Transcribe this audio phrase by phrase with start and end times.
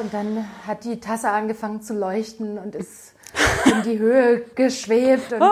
[0.00, 3.14] und dann hat die Tasse angefangen zu leuchten und ist
[3.66, 5.42] in die Höhe geschwebt und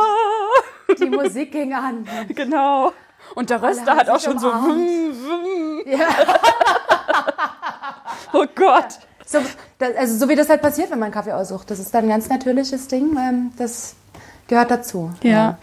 [1.00, 2.06] die Musik ging an.
[2.34, 2.92] Genau.
[3.34, 4.48] Und der Röster hat auch schon so.
[4.48, 4.80] umarmt.
[5.86, 6.08] Ja.
[8.32, 8.98] Oh Gott.
[9.26, 9.38] So,
[9.78, 11.70] das, also so wie das halt passiert, wenn man Kaffee aussucht.
[11.70, 13.16] Das ist dann ein ganz natürliches Ding.
[13.18, 13.94] Ähm, das
[14.48, 15.12] gehört dazu.
[15.22, 15.58] Ja.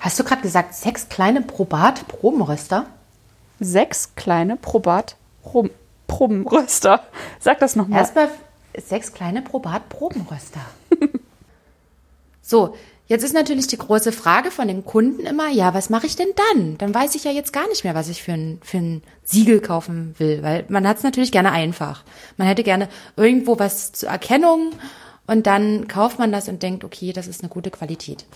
[0.00, 2.86] Hast du gerade gesagt, sechs kleine Probat-Probenröster?
[3.60, 5.70] Sechs kleine Probat Rum-
[6.06, 7.02] Probenröster.
[7.40, 8.00] Sag das nochmal.
[8.00, 8.28] Erstmal
[8.78, 10.60] sechs kleine Probat-Probenröster.
[12.42, 12.76] so,
[13.06, 16.28] jetzt ist natürlich die große Frage von den Kunden immer, ja, was mache ich denn
[16.52, 16.78] dann?
[16.78, 19.60] Dann weiß ich ja jetzt gar nicht mehr, was ich für ein, für ein Siegel
[19.60, 22.04] kaufen will, weil man hat es natürlich gerne einfach.
[22.36, 24.72] Man hätte gerne irgendwo was zur Erkennung
[25.26, 28.26] und dann kauft man das und denkt, okay, das ist eine gute Qualität.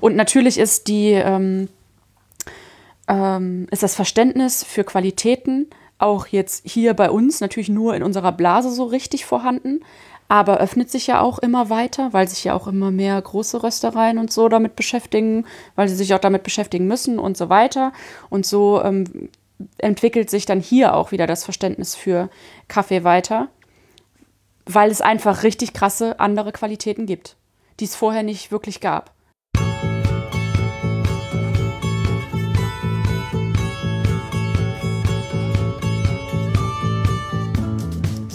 [0.00, 1.68] Und natürlich ist die ähm,
[3.08, 8.32] ähm, ist das Verständnis für Qualitäten auch jetzt hier bei uns natürlich nur in unserer
[8.32, 9.80] Blase so richtig vorhanden,
[10.28, 14.18] aber öffnet sich ja auch immer weiter, weil sich ja auch immer mehr große Röstereien
[14.18, 17.92] und so damit beschäftigen, weil sie sich auch damit beschäftigen müssen und so weiter.
[18.28, 19.30] Und so ähm,
[19.78, 22.28] entwickelt sich dann hier auch wieder das Verständnis für
[22.68, 23.48] Kaffee weiter,
[24.66, 27.36] weil es einfach richtig krasse andere Qualitäten gibt,
[27.80, 29.12] die es vorher nicht wirklich gab.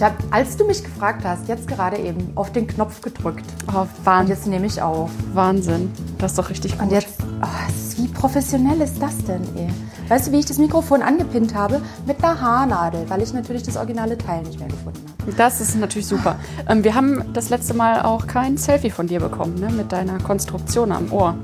[0.04, 3.46] Habe, als du mich gefragt hast, jetzt gerade eben auf den Knopf gedrückt.
[3.73, 4.36] Oh, Und Wahnsinn.
[4.36, 5.09] jetzt nehme ich auf.
[5.34, 5.92] Wahnsinn.
[6.18, 6.82] Das ist doch richtig gut.
[6.84, 9.70] Und jetzt, oh, wie professionell ist das denn, ey?
[10.09, 11.81] Weißt du, wie ich das Mikrofon angepinnt habe?
[12.06, 15.34] Mit einer Haarnadel, weil ich natürlich das originale Teil nicht mehr gefunden habe.
[15.34, 16.36] das ist natürlich super.
[16.68, 19.70] Ähm, wir haben das letzte Mal auch kein Selfie von dir bekommen, ne?
[19.70, 21.36] Mit deiner Konstruktion am Ohr.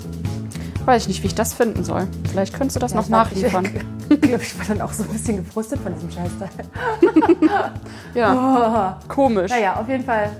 [0.85, 2.07] Weiß ich nicht, wie ich das finden soll.
[2.29, 3.69] Vielleicht könntest du das noch ich glaub, nachliefern.
[4.21, 6.49] Ich glaube, ich war dann auch so ein bisschen gefrustet von diesem Scheißteil.
[8.13, 9.51] Ja, komisch.
[9.51, 10.31] Naja, auf jeden Fall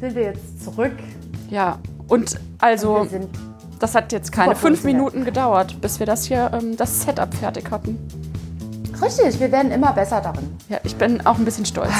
[0.00, 0.92] sind wir jetzt zurück.
[1.50, 1.78] Ja.
[2.06, 3.28] Und also, sind
[3.78, 4.84] das hat jetzt keine fünf.
[4.84, 7.98] Minuten gedauert, bis wir das hier, ähm, das Setup fertig hatten.
[9.00, 10.56] richtig, wir werden immer besser darin.
[10.68, 11.92] Ja, ich bin auch ein bisschen stolz.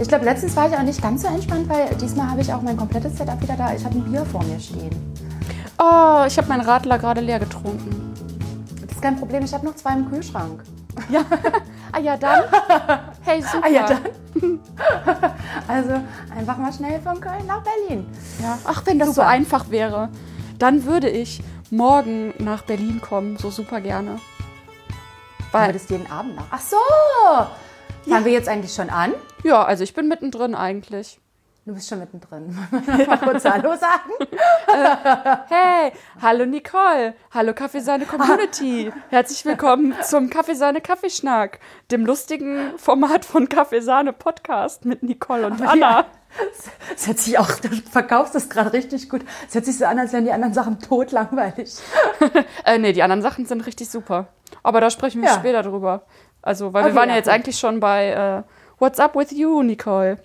[0.00, 2.62] Ich glaube, letztens war ich auch nicht ganz so entspannt, weil diesmal habe ich auch
[2.62, 3.72] mein komplettes Setup wieder da.
[3.74, 4.90] Ich habe ein Bier vor mir stehen.
[5.78, 8.11] Oh, ich habe meinen Radler gerade leer getrunken.
[9.02, 10.62] Ist kein Problem, ich habe noch zwei im Kühlschrank.
[11.10, 11.24] Ja.
[11.90, 12.44] ah ja, dann.
[13.22, 13.64] Hey, super.
[13.64, 14.60] Ah ja, dann.
[15.66, 16.00] Also
[16.36, 18.06] einfach mal schnell von Köln nach Berlin.
[18.40, 18.56] Ja.
[18.64, 19.26] Ach, wenn das so Super.
[19.26, 20.08] einfach wäre,
[20.60, 24.20] dann würde ich morgen nach Berlin kommen, so super gerne.
[25.38, 26.46] Du Weil, würdest jeden Abend nach.
[26.52, 26.76] Ach so!
[28.08, 29.14] Fangen wir jetzt eigentlich schon an?
[29.42, 31.18] ja, also ich bin mittendrin eigentlich.
[31.64, 32.56] Du bist schon mittendrin.
[33.06, 34.10] mal kurz Hallo sagen.
[35.48, 38.92] Hey, hallo Nicole, hallo Kaffeesahne Community.
[39.10, 41.60] Herzlich willkommen zum Kaffeesahne Kaffeeschnack,
[41.92, 46.06] dem lustigen Format von Kaffeesahne Podcast mit Nicole und Anna.
[46.96, 49.20] Es hört sich auch, du verkaufst das gerade richtig gut.
[49.46, 51.76] Es hört sich so an, als wären die anderen Sachen totlangweilig.
[52.64, 54.26] Äh, nee, die anderen Sachen sind richtig super.
[54.64, 55.34] Aber da sprechen wir Ja.
[55.34, 56.02] später drüber.
[56.40, 58.42] Also, weil wir Okay, waren ja ja, jetzt eigentlich schon bei äh,
[58.80, 60.18] What's up with you, Nicole?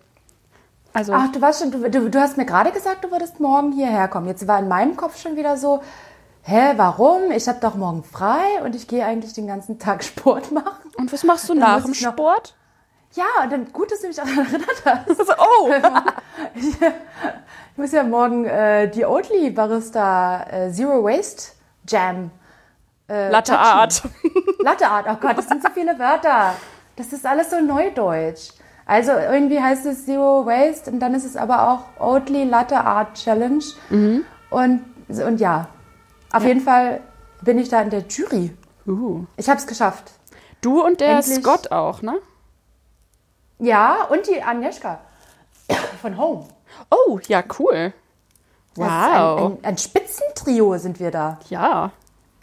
[0.94, 3.72] Also, Ach, du warst schon, du, du, du hast mir gerade gesagt, du würdest morgen
[3.72, 4.28] hierher kommen.
[4.28, 5.82] Jetzt war in meinem Kopf schon wieder so,
[6.44, 7.32] hä, warum?
[7.32, 10.92] Ich habe doch morgen frei und ich gehe eigentlich den ganzen Tag Sport machen.
[10.98, 12.56] und was machst du Dann nach dem ich Sport?
[13.14, 15.20] Ja, und dann gut, dass du mich daran erinnert hast.
[15.20, 15.72] Also, oh,
[16.56, 21.52] Ich muss ja morgen äh, die Oatly Barista äh, Zero Waste
[21.88, 22.32] Jam.
[23.08, 23.64] Äh, Latte touchen.
[23.64, 24.02] Art.
[24.60, 26.56] Latte Art, oh Gott, das sind so viele Wörter.
[26.96, 28.50] Das ist alles so neudeutsch.
[28.88, 33.16] Also irgendwie heißt es Zero Waste und dann ist es aber auch Oatly Latte Art
[33.16, 33.64] Challenge.
[33.90, 34.24] Mhm.
[34.50, 35.68] Und, und ja,
[36.32, 37.02] auf jeden Fall
[37.42, 38.56] bin ich da in der Jury.
[38.88, 39.26] Uh.
[39.36, 40.14] Ich habe es geschafft.
[40.62, 41.40] Du und der Endlich.
[41.40, 42.18] Scott auch, ne?
[43.60, 45.00] Ja, und die Agnieszka
[46.02, 46.46] von Home.
[46.90, 47.94] Oh, ja, cool.
[48.76, 48.88] Wow.
[48.88, 51.40] Ein, ein, ein Spitzentrio sind wir da.
[51.50, 51.92] Ja,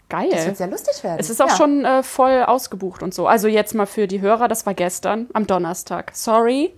[0.09, 0.45] Das geil.
[0.45, 1.17] wird sehr lustig werden.
[1.19, 1.55] Es ist auch ja.
[1.55, 3.27] schon äh, voll ausgebucht und so.
[3.27, 6.11] Also jetzt mal für die Hörer, das war gestern am Donnerstag.
[6.13, 6.73] Sorry,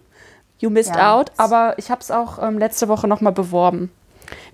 [0.60, 1.16] you missed Ja.
[1.18, 3.92] out, aber ich habe es auch ähm, letzte Woche nochmal beworben,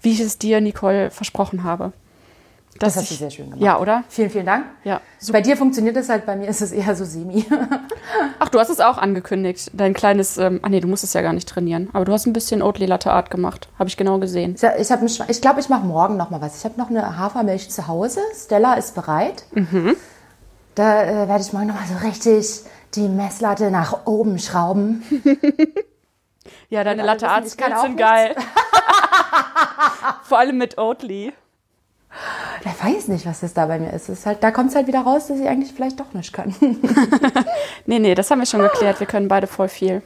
[0.02, 1.94] wie ich es dir, Nicole, versprochen habe.
[2.80, 3.62] Das Dass hast du ich- sehr schön gemacht.
[3.62, 4.04] Ja, oder?
[4.10, 4.66] Vielen, vielen Dank.
[4.84, 5.38] Ja, super.
[5.38, 7.46] Bei dir funktioniert es halt, bei mir ist es eher so semi.
[8.40, 9.70] Ach, du hast es auch angekündigt.
[9.74, 11.90] Dein kleines, ähm, ah nee, du musst es ja gar nicht trainieren.
[11.94, 13.70] Aber du hast ein bisschen Oatly Latte Art gemacht.
[13.78, 14.56] Habe ich genau gesehen.
[14.56, 16.58] Ich, ich, hab mich- ich glaube, ich mache morgen noch mal was.
[16.58, 18.22] Ich habe noch eine Hafermilch zu Hause.
[18.36, 19.46] Stella ist bereit.
[19.52, 19.96] Mhm.
[20.76, 22.62] Da äh, werde ich morgen noch mal so richtig
[22.96, 25.04] die Messlatte nach oben schrauben.
[26.70, 28.36] Ja, deine alle Latte Art ich sind geil.
[30.24, 31.32] Vor allem mit Oatly.
[32.66, 34.10] Ich weiß nicht, was das da bei mir ist.
[34.10, 36.56] Ist halt, da kommt es halt wieder raus, dass ich eigentlich vielleicht doch nicht kann.
[37.86, 39.02] Nee, nee, das haben wir schon geklärt.
[39.02, 40.02] Wir können beide voll viel.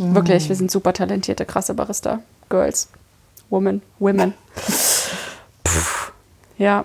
[0.00, 2.20] Wirklich, wir sind super talentierte, krasse Barista.
[2.48, 2.88] Girls.
[3.50, 3.82] Women.
[3.98, 4.32] Women.
[5.64, 6.12] Puh.
[6.56, 6.84] Ja.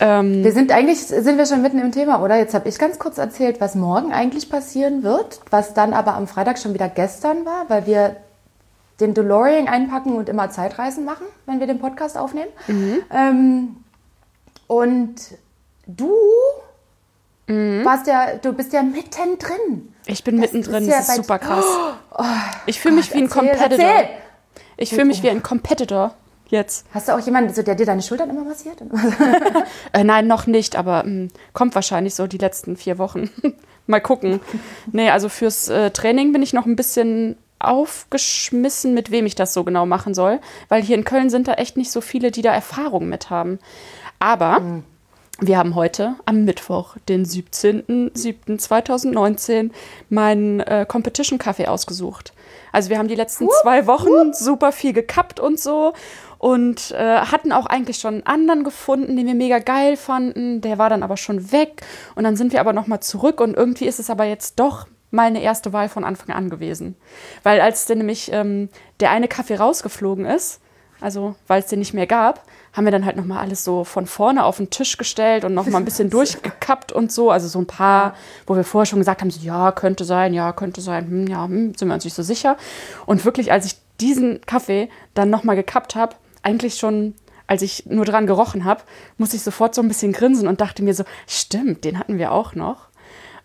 [0.00, 2.36] Ähm, Wir sind eigentlich, sind wir schon mitten im Thema, oder?
[2.36, 6.26] Jetzt habe ich ganz kurz erzählt, was morgen eigentlich passieren wird, was dann aber am
[6.26, 8.16] Freitag schon wieder gestern war, weil wir
[9.00, 12.50] den DeLorean einpacken und immer Zeitreisen machen, wenn wir den Podcast aufnehmen.
[13.10, 13.76] Ähm,
[14.66, 15.14] und
[15.86, 16.12] du
[17.48, 19.92] warst ja, du bist ja mittendrin.
[20.06, 21.64] ich bin mittendrin, ist ja das ist super krass.
[22.66, 23.84] ich fühle mich wie ein Erzähl, Competitor.
[23.84, 24.08] erzähl.
[24.78, 26.14] Ich fühle mich wie ein Competitor
[26.48, 26.86] jetzt.
[26.94, 28.80] Hast du auch jemanden, so, der dir deine Schultern immer massiert?
[29.92, 33.28] Äh, nein, noch nicht, aber mh, kommt wahrscheinlich so die letzten vier Wochen.
[33.86, 34.40] Mal gucken.
[34.92, 39.54] Nee, also fürs äh, Training bin ich noch ein bisschen aufgeschmissen, mit wem ich das
[39.54, 42.42] so genau machen soll, weil hier in Köln sind da echt nicht so viele, die
[42.42, 43.58] da Erfahrung mit haben.
[44.18, 44.82] Aber
[45.40, 49.72] wir haben heute am Mittwoch, den 17.07.2019,
[50.08, 52.32] meinen äh, Competition-Kaffee ausgesucht.
[52.70, 55.94] Also wir haben die letzten zwei Wochen super viel gekappt und so
[56.38, 60.60] und äh, hatten auch eigentlich schon einen anderen gefunden, den wir mega geil fanden.
[60.60, 61.82] Der war dann aber schon weg
[62.14, 65.42] und dann sind wir aber nochmal zurück und irgendwie ist es aber jetzt doch meine
[65.42, 66.96] erste Wahl von Anfang an gewesen.
[67.44, 68.68] Weil als dann nämlich ähm,
[68.98, 70.60] der eine Kaffee rausgeflogen ist,
[71.00, 74.06] also weil es den nicht mehr gab, haben wir dann halt nochmal alles so von
[74.06, 77.30] vorne auf den Tisch gestellt und nochmal ein bisschen durchgekappt und so.
[77.30, 78.14] Also so ein paar,
[78.46, 81.44] wo wir vorher schon gesagt haben, so, ja, könnte sein, ja, könnte sein, hm, ja,
[81.44, 82.56] hm, sind wir uns nicht so sicher.
[83.04, 87.14] Und wirklich, als ich diesen Kaffee dann nochmal gekappt habe, eigentlich schon,
[87.46, 88.82] als ich nur dran gerochen habe,
[89.18, 92.32] musste ich sofort so ein bisschen grinsen und dachte mir so, stimmt, den hatten wir
[92.32, 92.88] auch noch.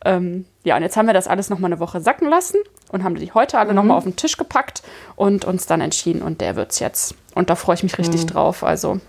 [0.06, 2.58] Ähm, ja, und jetzt haben wir das alles nochmal eine Woche sacken lassen
[2.92, 4.84] und haben die heute alle nochmal auf den Tisch gepackt
[5.16, 7.16] und uns dann entschieden und der wird's jetzt.
[7.36, 8.64] Und da freue ich mich richtig drauf.
[8.64, 9.00] Also,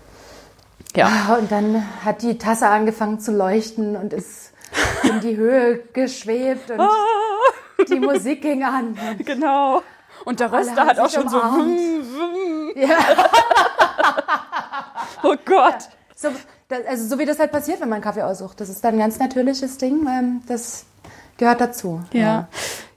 [0.95, 1.07] ja.
[1.07, 4.51] Ah, Und dann hat die Tasse angefangen zu leuchten und ist
[5.03, 8.97] in die Höhe geschwebt und die Musik ging an.
[9.25, 9.81] Genau.
[10.25, 11.79] Und der Röster hat auch schon so, umarmt.
[12.75, 12.97] Ja,
[15.23, 15.89] oh Gott.
[16.15, 16.29] so,
[16.69, 18.61] das, also so wie das halt passiert, wenn man Kaffee aussucht.
[18.61, 20.07] Das ist dann ein ganz natürliches Ding.
[20.07, 20.85] Ähm, das
[21.37, 22.01] gehört dazu.
[22.13, 22.47] Ja.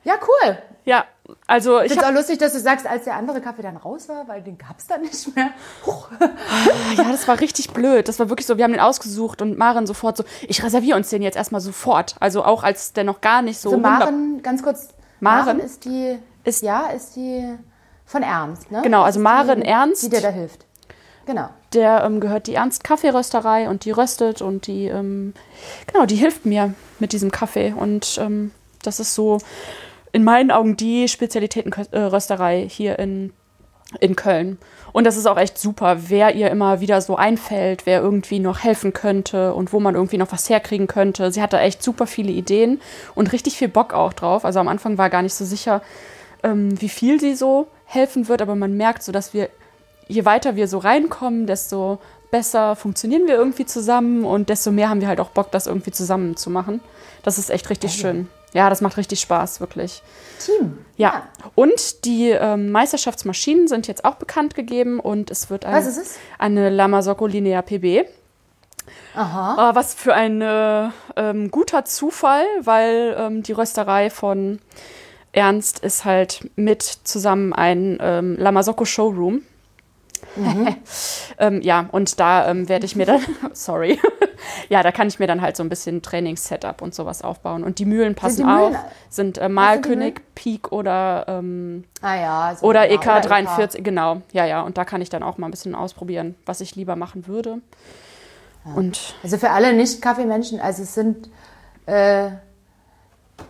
[0.04, 0.58] Ja, cool.
[0.84, 1.04] Ja,
[1.46, 4.08] also Ich ich finde auch lustig, dass du sagst, als der andere Kaffee dann raus
[4.08, 5.50] war, weil den gab es dann nicht mehr.
[5.86, 6.08] Huch.
[6.96, 8.08] Ja, das war richtig blöd.
[8.08, 11.08] Das war wirklich so, wir haben den ausgesucht und Maren sofort so, ich reserviere uns
[11.10, 12.16] den jetzt erstmal sofort.
[12.18, 13.70] Also auch als der noch gar nicht so.
[13.70, 14.88] So, 100 Maren, ganz kurz.
[15.20, 15.60] Maren?
[15.60, 17.48] ist die, Ist- ja, ist die
[18.04, 18.82] von Ernst, ne?
[18.82, 20.02] Genau, also Maren die, Ernst.
[20.02, 20.66] Die dir da hilft.
[21.26, 21.48] Genau.
[21.72, 25.34] der ähm, gehört die Ernst Kaffeerösterei und die röstet und die, ähm,
[25.86, 27.72] genau, die hilft mir mit diesem Kaffee.
[27.76, 28.50] Und ähm,
[28.82, 29.38] das ist so
[30.12, 33.32] in meinen Augen die Spezialitätenrösterei hier in,
[34.00, 34.58] in Köln.
[34.92, 38.62] Und das ist auch echt super, wer ihr immer wieder so einfällt, wer irgendwie noch
[38.62, 41.32] helfen könnte und wo man irgendwie noch was herkriegen könnte.
[41.32, 42.80] Sie hatte echt super viele Ideen
[43.14, 44.44] und richtig viel Bock auch drauf.
[44.44, 45.80] Also am Anfang war gar nicht so sicher,
[46.42, 49.48] ähm, wie viel sie so helfen wird, aber man merkt so, dass wir,
[50.12, 51.98] je weiter wir so reinkommen, desto
[52.30, 55.90] besser funktionieren wir irgendwie zusammen und desto mehr haben wir halt auch Bock, das irgendwie
[55.90, 56.80] zusammen zu machen.
[57.22, 58.28] Das ist echt richtig schön.
[58.54, 60.02] Ja, das macht richtig Spaß, wirklich.
[60.44, 60.78] Team.
[60.96, 61.22] Ja.
[61.54, 65.86] Und die ähm, Meisterschaftsmaschinen sind jetzt auch bekannt gegeben und es wird ein,
[66.38, 68.06] eine Lamasocco Linea PB.
[69.14, 69.56] Aha.
[69.58, 74.58] Ah, was für ein äh, ähm, guter Zufall, weil ähm, die Rösterei von
[75.32, 79.42] Ernst ist halt mit zusammen ein ähm, Lamasocco Showroom.
[81.38, 83.20] ähm, ja, und da ähm, werde ich mir dann,
[83.52, 84.00] sorry,
[84.68, 87.64] ja, da kann ich mir dann halt so ein bisschen Trainingssetup und sowas aufbauen.
[87.64, 92.14] Und die Mühlen passen Mühlen- auch, sind äh, sind die Malkönig, Peak oder, ähm, Ah
[92.16, 92.56] ja.
[92.58, 94.62] so oder E genau, EK43, genau, ja, ja.
[94.62, 97.58] Und da kann ich dann auch mal ein bisschen ausprobieren, was ich lieber machen würde.
[98.76, 101.28] Und Also für alle Nicht-Kaffeemenschen, also es sind
[101.86, 102.30] äh,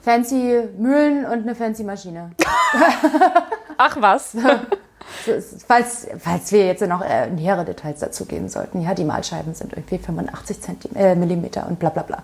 [0.00, 2.30] fancy Mühlen und eine fancy Maschine.
[3.76, 4.34] ach was.
[5.66, 8.80] Falls, falls wir jetzt noch äh, nähere Details dazu geben sollten.
[8.82, 12.22] Ja, die Mahlscheiben sind irgendwie 85 Zentimeter, äh, Millimeter und bla bla bla.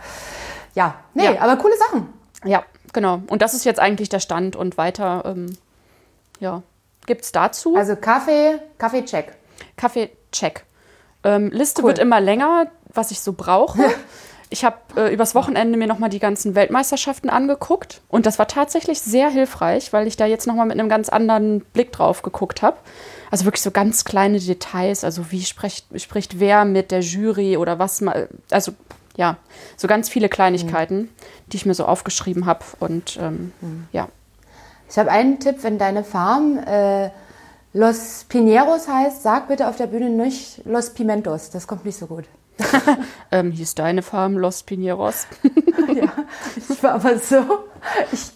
[0.74, 1.40] Ja, nee, Ja.
[1.40, 2.12] aber coole Sachen.
[2.44, 3.20] Ja, genau.
[3.28, 5.56] Und das ist jetzt eigentlich der Stand und weiter, ähm,
[6.40, 6.62] ja,
[7.06, 7.74] gibt es dazu.
[7.76, 9.32] Also Kaffee, Kaffee-Check.
[9.76, 10.64] Kaffee, check.
[11.24, 11.88] Ähm, Liste Cool.
[11.88, 13.82] wird immer länger, was ich so brauche.
[14.50, 19.00] Ich habe äh, übers Wochenende mir nochmal die ganzen Weltmeisterschaften angeguckt und das war tatsächlich
[19.00, 22.78] sehr hilfreich, weil ich da jetzt nochmal mit einem ganz anderen Blick drauf geguckt habe.
[23.30, 27.78] Also wirklich so ganz kleine Details, also wie spricht, spricht wer mit der Jury oder
[27.78, 28.72] was mal, also
[29.16, 29.36] ja,
[29.76, 31.10] so ganz viele Kleinigkeiten,
[31.48, 33.52] die ich mir so aufgeschrieben habe und ähm,
[33.92, 34.08] ja.
[34.88, 37.10] Ich habe einen Tipp, wenn deine Farm äh,
[37.74, 41.50] Los Pineros heißt, sag bitte auf der Bühne nicht Los Pimentos.
[41.50, 42.24] Das kommt nicht so gut.
[43.30, 45.26] Ähm, hier ist deine Farm, Los Pineros.
[45.94, 46.08] ja,
[46.56, 47.66] ich war aber so,
[48.10, 48.32] ich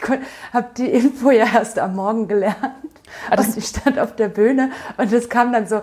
[0.52, 2.56] habe die Info ja erst am Morgen gelernt.
[3.30, 5.76] Ah, das- und ich stand auf der Bühne und es kam dann so,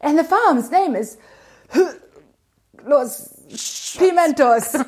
[0.00, 1.18] and the farm's name is
[2.84, 3.30] Los
[3.98, 4.72] Pimentos.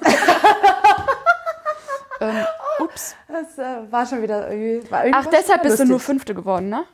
[2.21, 2.45] Ähm,
[2.79, 3.17] ups.
[3.27, 4.87] Das äh, war schon wieder irgendwie.
[5.13, 6.85] Ach, deshalb bist du nur Fünfte geworden, ne?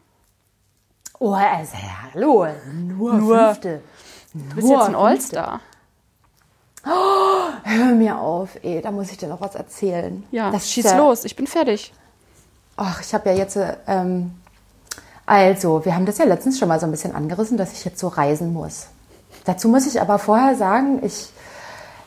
[1.19, 1.77] Oh, also,
[2.15, 2.47] hallo.
[2.73, 3.83] Nur, Nur- Fünfte.
[4.33, 5.61] Du bist jetzt ein All-Star.
[6.83, 10.25] Hör mir auf, ey, da muss ich dir noch was erzählen.
[10.31, 11.93] Ja, das schieß ja- los, ich bin fertig.
[12.77, 14.33] Ach, ich habe ja jetzt, äh, ähm,
[15.27, 17.99] also, wir haben das ja letztens schon mal so ein bisschen angerissen, dass ich jetzt
[18.01, 18.87] so reisen muss.
[19.45, 21.29] Dazu muss ich aber vorher sagen, ich,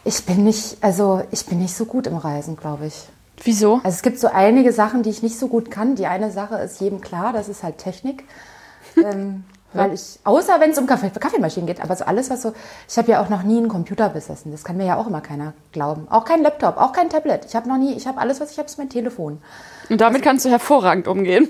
[0.04, 3.08] ich bin nicht, also ich bin nicht so gut im Reisen, glaube ich.
[3.44, 3.76] Wieso?
[3.84, 5.96] Also es gibt so einige Sachen, die ich nicht so gut kann.
[5.96, 8.24] Die eine Sache ist jedem klar, das ist halt Technik.
[8.98, 12.54] ähm, weil ich, außer wenn es um Kaffee, Kaffeemaschinen geht, aber so alles, was so,
[12.88, 14.52] ich habe ja auch noch nie einen Computer besessen.
[14.52, 16.08] Das kann mir ja auch immer keiner glauben.
[16.10, 17.46] Auch kein Laptop, auch kein Tablet.
[17.46, 19.42] Ich habe noch nie, ich habe alles, was ich habe, ist mein Telefon.
[19.90, 21.50] Und damit kannst du hervorragend umgehen.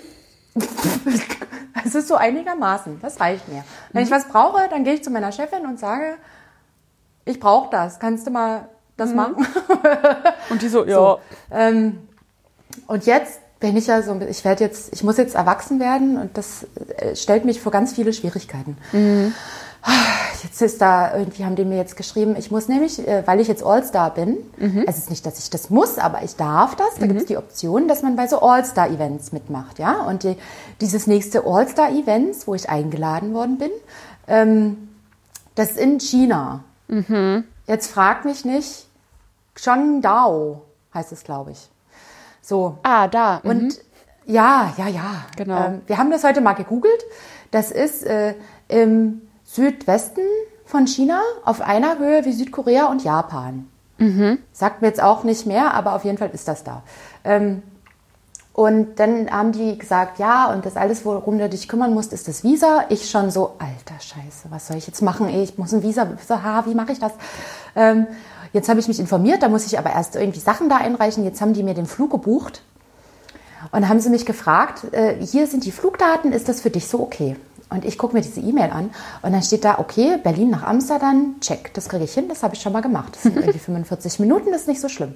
[1.85, 3.63] Es ist so einigermaßen, das reicht mir.
[3.91, 6.15] Wenn ich was brauche, dann gehe ich zu meiner Chefin und sage,
[7.25, 9.45] ich brauche das, kannst du mal das machen?
[10.49, 10.95] Und die so, ja.
[10.95, 11.19] So.
[11.51, 12.07] Ähm,
[12.87, 16.37] und jetzt bin ich ja so, ich werde jetzt, ich muss jetzt erwachsen werden und
[16.37, 16.67] das
[16.97, 18.75] äh, stellt mich vor ganz viele Schwierigkeiten.
[20.43, 23.47] Jetzt ist da, irgendwie haben die mir jetzt geschrieben, ich muss nämlich, äh, weil ich
[23.47, 24.37] jetzt All-Star bin,
[24.79, 27.25] also es ist nicht, dass ich das muss, aber ich darf das, da gibt es
[27.25, 30.01] die Option, dass man bei so All-Star-Events mitmacht, ja.
[30.01, 30.35] Und die,
[30.81, 33.71] dieses nächste All-Star-Events, wo ich eingeladen worden bin,
[34.27, 34.89] ähm,
[35.55, 36.65] das ist in China.
[37.65, 38.87] Jetzt frag mich nicht,
[39.55, 41.69] Guangdao heißt es, glaube ich.
[42.43, 42.77] So.
[42.83, 43.39] Ah, da.
[43.43, 43.49] mhm.
[43.49, 43.81] Und
[44.25, 45.25] ja, ja, ja.
[45.35, 45.65] Genau.
[45.65, 47.03] Ähm, wir haben das heute mal gegoogelt.
[47.51, 48.35] Das ist äh,
[48.67, 50.21] im Südwesten
[50.65, 53.67] von China auf einer Höhe wie Südkorea und Japan.
[54.51, 56.83] Sagt mir jetzt auch nicht mehr, aber auf jeden Fall ist das da.
[57.23, 57.63] Ähm,
[58.53, 62.27] und dann haben die gesagt, ja, und das alles, worum du dich kümmern musst, ist
[62.27, 62.85] das Visa.
[62.89, 65.27] Ich schon so, alter Scheiße, was soll ich jetzt machen?
[65.29, 67.13] Ich muss ein Visa, so, ha, wie mache ich das?
[67.75, 68.05] Ähm,
[68.53, 71.23] jetzt habe ich mich informiert, da muss ich aber erst irgendwie Sachen da einreichen.
[71.25, 72.61] Jetzt haben die mir den Flug gebucht
[73.71, 77.01] und haben sie mich gefragt, äh, hier sind die Flugdaten, ist das für dich so
[77.01, 77.35] okay?
[77.69, 78.91] Und ich gucke mir diese E-Mail an
[79.23, 82.53] und dann steht da, okay, Berlin nach Amsterdam, check, das kriege ich hin, das habe
[82.53, 83.15] ich schon mal gemacht.
[83.15, 85.15] Das sind irgendwie 45 Minuten, das ist nicht so schlimm.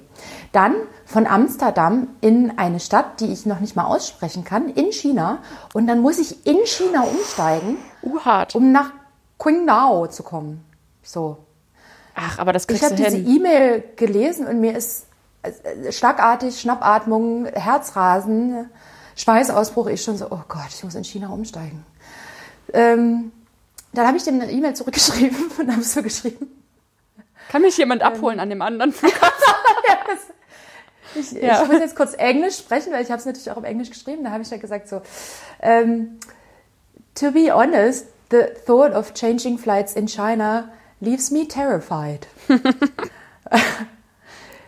[0.50, 0.74] Dann
[1.06, 5.38] von Amsterdam in eine Stadt, die ich noch nicht mal aussprechen kann, in China.
[5.72, 8.18] Und dann muss ich in China umsteigen, Uh,
[8.54, 8.90] um nach
[9.38, 10.64] Qingdao zu kommen.
[11.02, 11.38] So,
[12.20, 13.36] Ach, aber das ich kriegst habe du diese hin.
[13.36, 15.06] E-Mail gelesen und mir ist
[15.42, 18.68] äh, schlagartig Schnappatmung, Herzrasen,
[19.16, 19.86] Schweißausbruch.
[19.88, 21.84] Ich schon so, oh Gott, ich muss in China umsteigen.
[22.72, 23.32] Ähm,
[23.92, 26.46] dann habe ich dem eine E-Mail zurückgeschrieben und habe so geschrieben.
[27.50, 29.32] Kann mich jemand abholen an dem anderen Flughafen?
[31.14, 31.62] Ich, Ja.
[31.62, 34.24] ich muss jetzt kurz Englisch sprechen, weil ich habe es natürlich auch auf Englisch geschrieben.
[34.24, 35.00] Da habe ich ja gesagt so,
[35.62, 36.18] ähm,
[37.14, 40.68] to be honest, the thought of changing flights in China
[41.00, 42.26] leaves me terrified.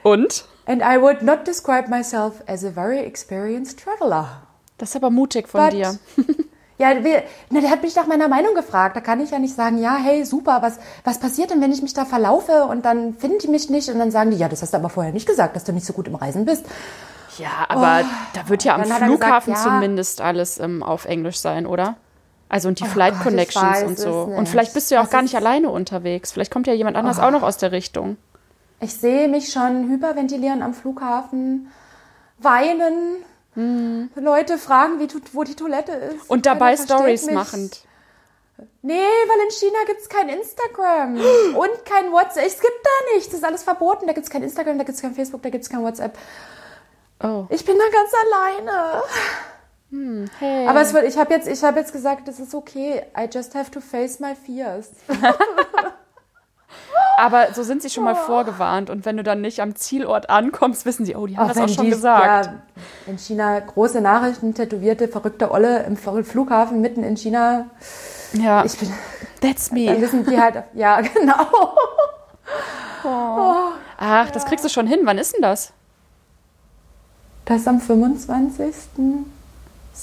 [0.02, 0.44] Und?
[0.66, 4.42] And I would not describe myself as a very experienced traveler.
[4.78, 5.98] Das ist aber mutig von But- dir.
[6.78, 8.96] Ja, wir, na, der hat mich nach meiner Meinung gefragt.
[8.96, 11.82] Da kann ich ja nicht sagen, ja, hey, super, was, was passiert denn, wenn ich
[11.82, 14.62] mich da verlaufe und dann finden die mich nicht und dann sagen die, ja, das
[14.62, 16.64] hast du aber vorher nicht gesagt, dass du nicht so gut im Reisen bist.
[17.36, 18.84] Ja, aber da wird ja am Oh.
[18.84, 19.58] Er gesagt, Flughafen ja.
[19.62, 21.96] zumindest alles ähm, auf Englisch sein, oder?
[22.50, 24.22] Also und die Oh Flight Gott, Connections und so.
[24.22, 26.32] Und vielleicht bist du ja auch Das gar ist- nicht alleine unterwegs.
[26.32, 28.16] Vielleicht kommt ja jemand anders auch noch aus der Richtung.
[28.80, 31.70] Ich sehe mich schon hyperventilieren am Flughafen,
[32.38, 33.24] weinen,
[34.14, 36.12] Leute fragen, wie, wo die Toilette ist.
[36.12, 36.20] Hm.
[36.28, 37.82] Und dabei Stories machend.
[38.82, 41.14] Nee, weil in China gibt es kein Instagram
[41.56, 42.46] und kein WhatsApp.
[42.46, 43.28] Es gibt da nichts.
[43.30, 44.06] Das ist alles verboten.
[44.06, 46.16] Da gibt es kein Instagram, da gibt es kein Facebook, da gibt es kein WhatsApp.
[47.22, 47.44] Oh.
[47.50, 49.02] Ich bin da ganz alleine.
[50.38, 50.66] Hey.
[50.68, 53.02] Aber es wird, ich habe jetzt, ich habe jetzt gesagt, das ist okay.
[53.18, 54.90] I just have to face my fears.
[57.16, 58.88] Aber so sind sie schon mal vorgewarnt.
[58.88, 61.68] Und wenn du dann nicht am Zielort ankommst, wissen sie, oh, die haben das auch
[61.68, 62.46] schon die- gesagt.
[62.46, 62.52] Ja,
[63.06, 67.66] in China große Nachrichten, tätowierte, verrückte Olle im Flughafen mitten in China.
[68.32, 68.90] Ja, Ich bin,
[69.42, 70.00] that's dann me.
[70.00, 71.74] wissen die halt, ja, genau.
[73.98, 75.00] Ach, das kriegst du schon hin.
[75.04, 75.72] Wann ist denn das?
[77.44, 78.74] Das ist am 25.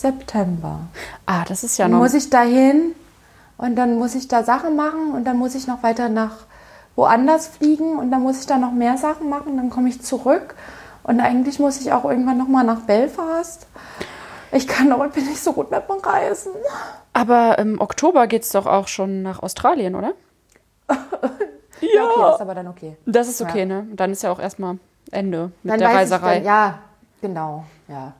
[0.01, 0.79] September.
[1.25, 1.99] Ah, das ist ja Dann noch.
[1.99, 2.93] muss ich da hin
[3.57, 6.45] und dann muss ich da Sachen machen und dann muss ich noch weiter nach
[6.95, 10.55] woanders fliegen und dann muss ich da noch mehr Sachen machen, dann komme ich zurück
[11.03, 13.67] und eigentlich muss ich auch irgendwann noch mal nach Belfast.
[14.51, 16.51] Ich kann aber bin nicht so gut mit dem Reisen.
[17.13, 20.13] Aber im Oktober geht's doch auch schon nach Australien, oder?
[21.79, 22.97] Ja, okay, das ist aber dann okay.
[23.05, 23.81] Das ist okay, ne?
[23.81, 24.79] Und dann ist ja auch erstmal
[25.11, 26.35] Ende mit Dann der Reiserei.
[26.37, 26.79] Dann, ja,
[27.21, 28.13] genau, ja.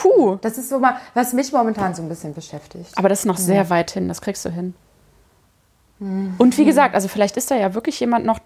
[0.00, 0.38] Puh.
[0.40, 2.96] Das ist so mal, was mich momentan so ein bisschen beschäftigt.
[2.96, 4.74] Aber das ist noch sehr weit hin, das kriegst du hin.
[6.00, 8.38] Und wie gesagt, also vielleicht ist da ja wirklich jemand noch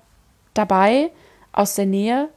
[0.54, 1.12] dabei
[1.52, 2.28] aus der Nähe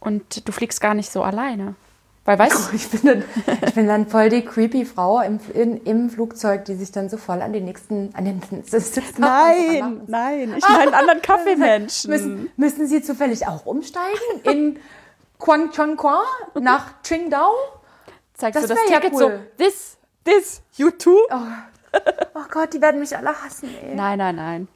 [0.00, 1.76] und du fliegst gar nicht so alleine.
[2.24, 3.24] Weil weißt du, Ich bin, dann,
[3.64, 7.16] ich bin dann voll die creepy Frau im, in, im Flugzeug, die sich dann so
[7.16, 12.10] voll an den nächsten, an den Sitz nein, nein, ich meine einen anderen Kaffeemenschen.
[12.10, 14.78] Müssen, müssen Sie zufällig auch umsteigen in
[15.38, 16.22] Guangchongqua
[16.60, 17.52] nach Qingdao?
[18.40, 19.20] Zeigst das du das wär ja Ticket cool.
[19.58, 21.16] so, this, this, you too?
[22.34, 23.94] Oh Gott, die werden mich alle hassen, ey.
[23.94, 24.68] Nein, nein, nein.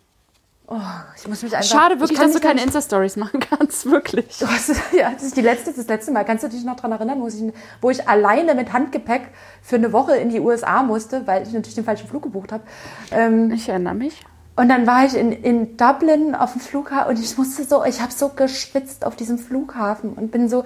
[0.66, 0.76] Oh,
[1.16, 1.68] ich muss mich einfach.
[1.68, 4.42] Schade ich wirklich, dass du keine Insta-Stories machen kannst, wirklich.
[4.46, 6.24] Hast, ja, das ist die letzte, das letzte Mal.
[6.24, 7.34] Kannst du dich noch daran erinnern, wo ich,
[7.82, 9.28] wo ich alleine mit Handgepäck
[9.62, 12.62] für eine Woche in die USA musste, weil ich natürlich den falschen Flug gebucht habe.
[13.10, 14.24] Ähm, Ich erinnere mich.
[14.56, 18.00] und dann war ich in, in Dublin auf dem Flughafen und ich musste so, ich
[18.00, 20.64] habe so geschwitzt auf diesem Flughafen und bin so,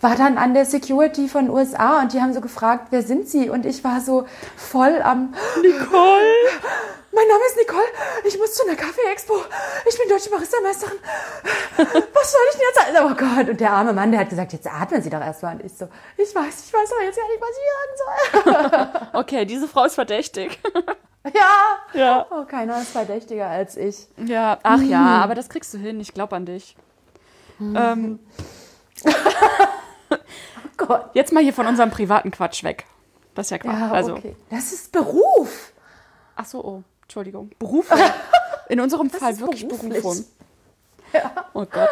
[0.00, 3.48] war dann an der Security von USA und die haben so gefragt, wer sind Sie?
[3.48, 4.26] Und ich war so
[4.56, 6.22] voll am Nicole!
[7.12, 7.86] Mein Name ist Nicole.
[8.24, 9.32] Ich muss zu einer Kaffee-Expo.
[9.88, 10.98] Ich bin deutsche Barista-Meisterin.
[12.12, 13.10] Was soll ich denn jetzt sagen?
[13.10, 13.48] Oh Gott.
[13.48, 15.54] Und der arme Mann, der hat gesagt, jetzt atmen Sie doch erstmal.
[15.54, 15.88] Und ich so,
[16.18, 19.08] ich weiß, ich weiß aber jetzt gar nicht, was ich sagen soll.
[19.20, 20.60] Okay, diese Frau ist verdächtig.
[21.34, 21.78] ja.
[21.94, 22.26] Ja.
[22.30, 24.08] Oh, keiner ist verdächtiger als ich.
[24.18, 25.98] Ja, ach ja, aber das kriegst du hin.
[26.00, 26.76] Ich glaube an dich.
[27.60, 28.18] Ähm,
[29.04, 29.10] Oh
[30.76, 31.10] Gott.
[31.14, 32.86] jetzt mal hier von unserem privaten Quatsch weg.
[33.34, 33.78] Das ist ja Quatsch.
[33.78, 34.34] Ja, also, okay.
[34.50, 35.72] Das ist Beruf.
[36.36, 37.50] ach so, oh, Entschuldigung.
[37.58, 37.90] Beruf.
[38.68, 40.02] In unserem Fall wirklich beruflich.
[40.02, 40.24] Berufung.
[41.54, 41.88] Oh Gott.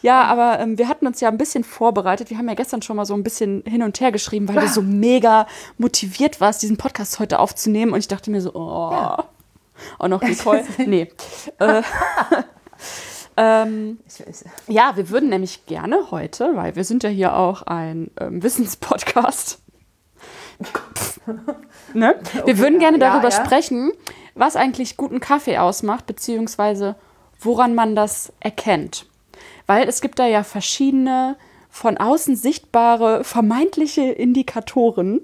[0.00, 2.30] Ja, aber ähm, wir hatten uns ja ein bisschen vorbereitet.
[2.30, 4.68] Wir haben ja gestern schon mal so ein bisschen hin und her geschrieben, weil du
[4.68, 5.46] so mega
[5.78, 7.92] motiviert warst, diesen Podcast heute aufzunehmen.
[7.92, 9.24] Und ich dachte mir so, oh, Ja.
[9.98, 10.64] auch noch Nicole.
[10.78, 11.10] Nee.
[11.58, 11.82] äh,
[13.36, 13.98] ähm,
[14.68, 19.60] ja, wir würden nämlich gerne heute, weil wir sind ja hier auch ein ähm, Wissenspodcast.
[21.94, 22.16] ne?
[22.44, 23.44] Wir würden gerne ja, darüber ja.
[23.44, 23.92] sprechen,
[24.34, 26.96] was eigentlich guten Kaffee ausmacht, beziehungsweise
[27.40, 29.06] woran man das erkennt.
[29.66, 31.36] Weil es gibt da ja verschiedene
[31.70, 35.20] von außen sichtbare vermeintliche Indikatoren,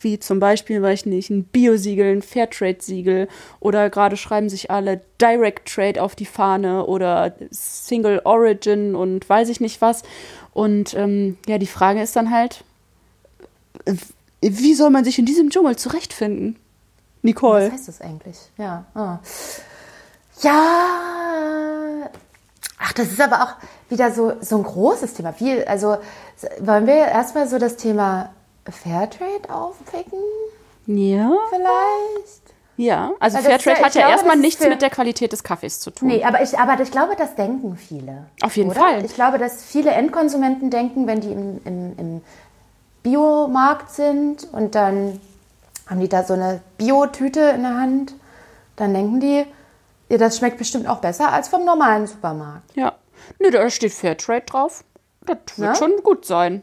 [0.00, 3.28] wie zum Beispiel, weiß ich nicht, ein Biosiegel, ein Fairtrade-Siegel
[3.60, 9.48] oder gerade schreiben sich alle Direct Trade auf die Fahne oder Single Origin und weiß
[9.48, 10.02] ich nicht was.
[10.52, 12.64] Und ähm, ja, die Frage ist dann halt,
[13.86, 13.94] äh,
[14.40, 16.56] wie soll man sich in diesem Dschungel zurechtfinden?
[17.22, 17.66] Nicole.
[17.66, 18.36] was heißt das eigentlich?
[18.58, 18.84] Ja.
[18.94, 19.18] Ah.
[20.42, 22.10] Ja.
[22.78, 23.54] Ach, das ist aber auch
[23.88, 25.34] wieder so, so ein großes Thema.
[25.38, 25.96] Wie, also
[26.60, 28.34] wollen wir erstmal so das Thema
[28.72, 30.18] Fairtrade aufpicken?
[30.86, 31.32] Ja.
[31.50, 32.42] Vielleicht?
[32.76, 35.78] Ja, also ist Fairtrade ja- hat ja glaube, erstmal nichts mit der Qualität des Kaffees
[35.78, 36.08] zu tun.
[36.08, 38.26] Nee, aber ich, aber ich glaube, das denken viele.
[38.42, 38.80] Auf jeden oder?
[38.80, 39.04] Fall.
[39.04, 42.20] Ich glaube, dass viele Endkonsumenten denken, wenn die im, im, im
[43.04, 45.20] Biomarkt sind und dann
[45.86, 48.14] haben die da so eine Biotüte in der Hand,
[48.76, 49.44] dann denken die,
[50.08, 52.74] ja, das schmeckt bestimmt auch besser als vom normalen Supermarkt.
[52.74, 52.94] Ja.
[53.38, 54.84] Nö, da steht Fairtrade drauf.
[55.26, 55.74] Das wird Ja?
[55.76, 56.62] schon gut sein.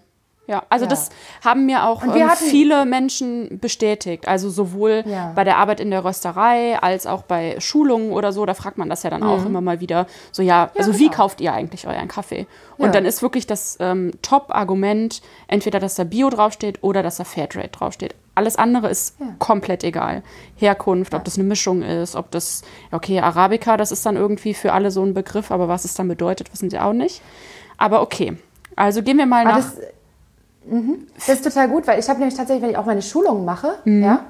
[0.52, 0.90] Ja, also Ja.
[0.90, 1.10] das
[1.46, 4.28] haben mir auch Und wir ähm, viele Menschen bestätigt.
[4.28, 5.32] Also sowohl Ja.
[5.34, 8.46] bei der Arbeit in der Rösterei als auch bei Schulungen oder so.
[8.46, 10.08] Da fragt man das ja dann auch immer mal wieder.
[10.34, 11.16] So, ja, also wie genau.
[11.16, 12.48] kauft ihr eigentlich euren Kaffee?
[12.78, 12.92] Und Ja.
[12.92, 17.70] dann ist wirklich das ähm, Top-Argument entweder, dass da Bio draufsteht oder dass da Fairtrade
[17.70, 18.14] draufsteht.
[18.36, 19.28] Alles andere ist Ja.
[19.40, 20.22] komplett egal.
[20.58, 24.74] Herkunft, ob das eine Mischung ist, ob das, okay, Arabica, das ist dann irgendwie für
[24.74, 27.22] alle so ein Begriff, aber was es dann bedeutet, wissen sie auch nicht.
[27.78, 28.38] Aber okay,
[28.76, 29.66] also gehen wir mal Aber nach.
[29.74, 29.78] das,
[30.66, 31.08] mhm.
[31.16, 33.74] das ist total gut, weil ich habe nämlich tatsächlich, wenn ich auch meine Schulungen mache,
[33.86, 34.04] Mhm.
[34.04, 34.26] ja,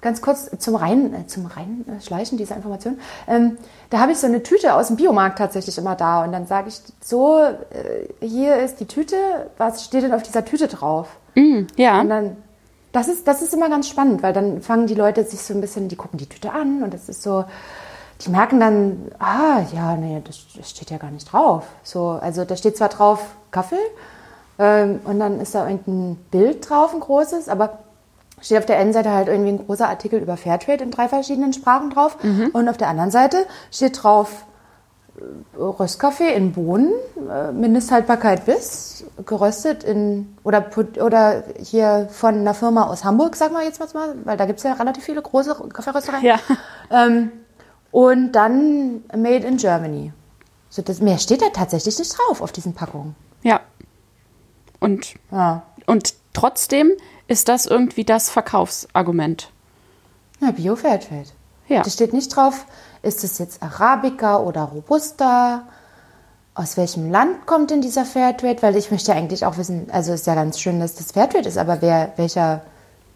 [0.00, 3.56] ganz kurz zum rein, äh, zum Reinschleichen dieser Information, ähm,
[3.90, 6.68] da habe ich so eine Tüte aus dem Biomarkt tatsächlich immer da und dann sage
[6.68, 9.16] ich so, äh, hier ist die Tüte,
[9.58, 11.08] was steht denn auf dieser Tüte drauf?
[11.76, 12.36] ja, Und dann,
[12.90, 15.60] das ist, das ist immer ganz spannend, weil dann fangen die Leute sich so ein
[15.60, 17.44] bisschen, die gucken die Tüte an und das ist so,
[18.26, 21.64] die merken dann, ah, ja, nee, das, das steht ja gar nicht drauf.
[21.84, 23.76] So, also da steht zwar drauf Kaffee
[24.58, 27.78] und dann ist da irgendein Bild drauf, ein großes, aber
[28.40, 31.52] steht auf der einen Seite halt irgendwie ein großer Artikel über Fairtrade in drei verschiedenen
[31.52, 32.18] Sprachen drauf
[32.52, 34.44] und auf der anderen Seite steht drauf
[35.58, 36.92] Röstkaffee in Bohnen,
[37.30, 43.62] äh, Mindesthaltbarkeit bis, geröstet in, oder, oder hier von einer Firma aus Hamburg, sagen wir
[43.62, 46.24] jetzt mal, weil da gibt es ja relativ viele große Kaffeeröstereien.
[46.24, 46.38] ja.
[46.90, 47.30] Ähm,
[47.90, 50.12] und dann Made in Germany.
[50.70, 53.14] So, das, mehr steht da tatsächlich nicht drauf auf diesen Packungen.
[53.42, 53.60] Ja.
[54.82, 55.62] Und, Ja.
[55.86, 56.90] und trotzdem
[57.28, 59.50] ist das irgendwie das Verkaufsargument.
[60.40, 61.28] Ja, Bio Fairtrade.
[61.68, 61.82] Ja.
[61.82, 62.66] Da steht nicht drauf,
[63.02, 65.62] ist es jetzt Arabica oder Robusta.
[66.54, 68.60] aus welchem Land kommt denn dieser Fairtrade?
[68.60, 71.48] Weil ich möchte ja eigentlich auch wissen, also ist ja ganz schön, dass das Fairtrade
[71.48, 72.60] ist, aber wer, welcher,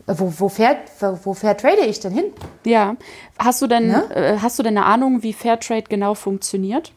[0.06, 0.78] wo, wo, fair,
[1.22, 2.24] wo Fairtrade ich denn hin?
[2.64, 2.96] Ja.
[3.38, 4.04] Hast du denn, Ne?
[4.14, 6.92] äh, hast du denn eine Ahnung, wie Fairtrade genau funktioniert?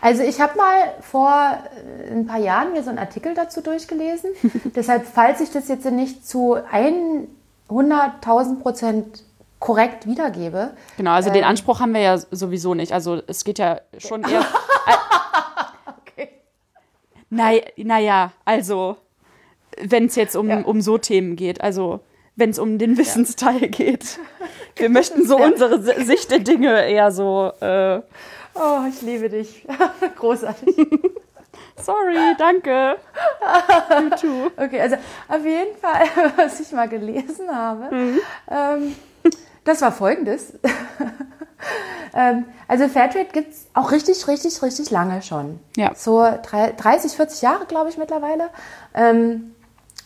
[0.00, 1.58] Also ich habe mal vor
[2.08, 4.30] äh, ein paar Jahren mir so einen Artikel dazu durchgelesen.
[4.74, 6.56] Deshalb, falls ich das jetzt nicht zu
[7.70, 9.24] 100.000 Prozent
[9.58, 12.92] korrekt wiedergebe, Genau, also den Anspruch haben wir ja sowieso nicht.
[12.92, 14.44] Also es geht ja schon eher.
[16.00, 16.28] okay.
[17.28, 18.96] Naja, naja, also
[19.80, 20.60] wenn es jetzt um, Ja.
[20.62, 22.00] um so Themen geht, also
[22.36, 24.18] wenn es um den Wissensteil geht.
[24.76, 28.00] Wir möchten so unsere Si- Sicht der Dinge eher so, äh,
[28.54, 29.66] oh, ich liebe dich.
[30.16, 30.76] Großartig.
[31.82, 32.96] sorry, danke.
[34.00, 34.50] You too.
[34.62, 34.96] Okay, also
[35.28, 37.90] auf jeden Fall, was ich mal gelesen habe,
[38.50, 38.94] ähm,
[39.64, 40.54] das war folgendes.
[42.14, 45.60] ähm, also Fairtrade gibt es auch richtig, richtig, richtig lange schon.
[45.76, 45.92] Ja.
[45.94, 48.50] So drei- 30, 40 Jahre, glaube ich, mittlerweile.
[48.94, 49.54] Ähm,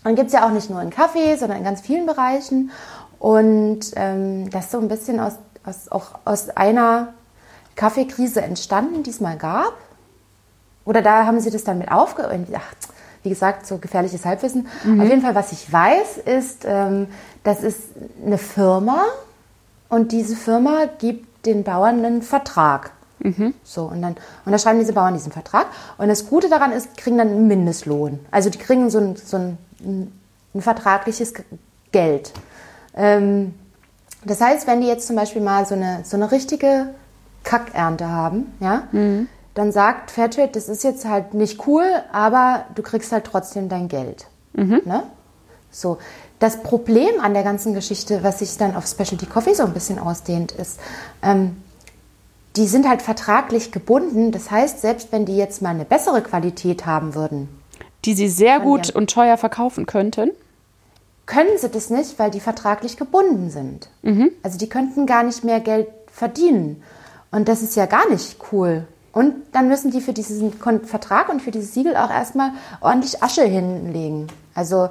[0.05, 2.71] und gibt es ja auch nicht nur in Kaffee, sondern in ganz vielen Bereichen.
[3.19, 7.15] Und ähm, das so ein bisschen aus, aus, auch aus einer
[7.77, 9.75] Kaffeekrise entstanden, die es mal gab.
[10.85, 12.29] Oder da haben sie das dann mit aufge...
[12.55, 12.75] Ach,
[13.25, 14.69] wie gesagt, so gefährliches Halbwissen.
[15.01, 17.09] Auf jeden Fall, was ich weiß, ist, ähm,
[17.43, 17.81] das ist
[18.25, 19.07] eine Firma
[19.89, 22.93] und diese Firma gibt den Bauern einen Vertrag.
[23.63, 25.69] So, und dann unterschreiben diese Bauern diesen Vertrag.
[25.97, 28.19] Und das Gute daran ist, kriegen dann einen Mindestlohn.
[28.31, 31.33] Also die kriegen so ein, so ein, ein vertragliches
[31.93, 32.33] Geld.
[32.95, 33.55] Ähm,
[34.27, 36.89] das heißt, wenn die jetzt zum Beispiel mal so eine, so eine richtige
[37.45, 38.89] Kackernte haben, ja,
[39.55, 43.87] dann sagt Fairtrade, das ist jetzt halt nicht cool, aber du kriegst halt trotzdem dein
[43.89, 44.27] Geld.
[44.55, 45.03] Ne?
[45.71, 45.99] So.
[46.41, 49.99] Das Problem an der ganzen Geschichte, was sich dann auf Specialty Coffee so ein bisschen
[49.99, 50.79] ausdehnt, ist,
[51.23, 51.57] ähm,
[52.57, 54.31] die sind halt vertraglich gebunden.
[54.33, 57.49] Das heißt, selbst wenn die jetzt mal eine bessere Qualität haben würden,
[58.05, 60.31] Die sie sehr gut und teuer verkaufen könnten.
[61.27, 63.89] können sie das nicht, weil die vertraglich gebunden sind.
[64.43, 66.83] Also die könnten gar nicht mehr Geld verdienen.
[67.35, 68.87] Und das ist ja gar nicht cool.
[69.13, 73.45] Und dann müssen die für diesen Vertrag und für dieses Siegel auch erstmal ordentlich Asche
[73.45, 74.27] hinlegen.
[74.57, 74.89] Also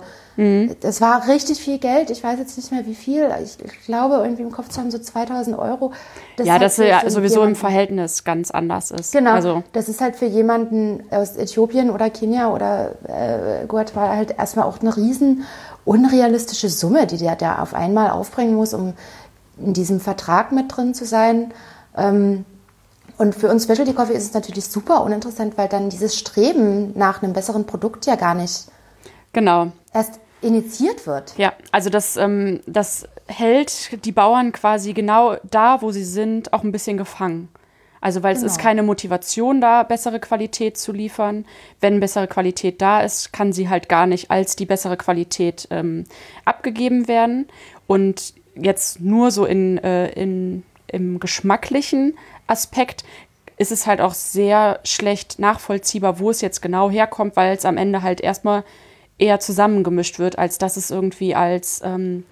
[0.82, 2.10] das war richtig viel Geld.
[2.10, 3.30] Ich weiß jetzt nicht mehr wie viel.
[3.44, 5.92] Ich glaube, irgendwie im Kopf zu haben so 2000 Euro.
[6.38, 9.12] Das ja, das ja so sowieso im jemanden- Verhältnis ganz anders ist.
[9.12, 14.36] Genau, Also, das ist halt für jemanden aus Äthiopien oder Kenia oder äh, Guatemala halt
[14.40, 15.44] erstmal auch eine riesen
[15.86, 18.94] unrealistische Summe, die der da auf einmal aufbringen muss, um
[19.64, 21.52] in diesem Vertrag mit drin zu sein.
[21.96, 22.46] Ähm,
[23.18, 27.22] und für uns Specialty Coffee ist es natürlich super uninteressant, weil dann dieses Streben nach
[27.22, 28.66] einem besseren Produkt ja gar nicht
[29.34, 29.72] genau.
[29.94, 31.38] erst initiiert wird.
[31.38, 36.64] Ja, also das, ähm, das hält die Bauern quasi genau da, wo sie sind, auch
[36.64, 37.50] ein bisschen gefangen.
[38.02, 38.68] Also weil es ist Genau.
[38.68, 41.46] keine Motivation da, bessere Qualität zu liefern.
[41.80, 46.04] Wenn bessere Qualität da ist, kann sie halt gar nicht als die bessere Qualität ähm,
[46.44, 47.48] abgegeben werden.
[47.88, 53.04] Und jetzt nur so in, äh, in, im geschmacklichen Aspekt
[53.58, 57.78] ist es halt auch sehr schlecht nachvollziehbar, wo es jetzt genau herkommt, weil es am
[57.78, 58.64] Ende halt erstmal
[59.18, 62.26] eher zusammengemischt wird, als dass es irgendwie als ähm,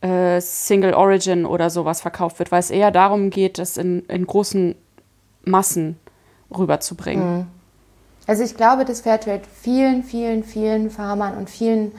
[0.00, 4.26] äh, Single Origin oder sowas verkauft wird, weil es eher darum geht, das in, in
[4.26, 4.74] großen
[5.44, 5.98] Massen
[6.56, 7.46] rüberzubringen.
[8.26, 11.92] Also ich glaube, dass Fairtrade vielen, vielen, vielen Farmern und vielen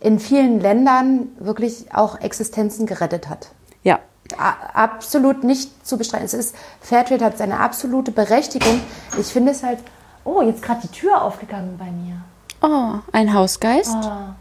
[0.00, 3.50] in vielenLändern wirklich auch Existenzen gerettet hat.
[3.82, 3.98] Ja,
[4.36, 6.26] absolut nicht zu bestreiten.
[6.26, 8.80] Es ist, Fairtrade hat seine absolute Berechtigung.
[9.18, 9.78] Ich finde es halt.
[10.24, 12.20] Oh, jetzt gerade die Tür aufgegangen bei mir.
[12.60, 13.94] Oh, ein Hausgeist.
[13.94, 14.34] Ah,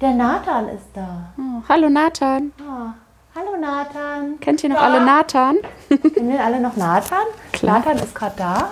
[0.00, 1.32] der Nathan ist da.
[1.38, 2.50] Oh, hallo Nathan.
[2.60, 2.94] Ah,
[3.36, 4.40] hallo Nathan.
[4.40, 5.58] Kennt ihr noch alle Nathan?
[6.14, 7.24] Kennen wir alle noch Nathan?
[7.52, 7.78] Klar.
[7.78, 8.70] Nathan ist gerade da.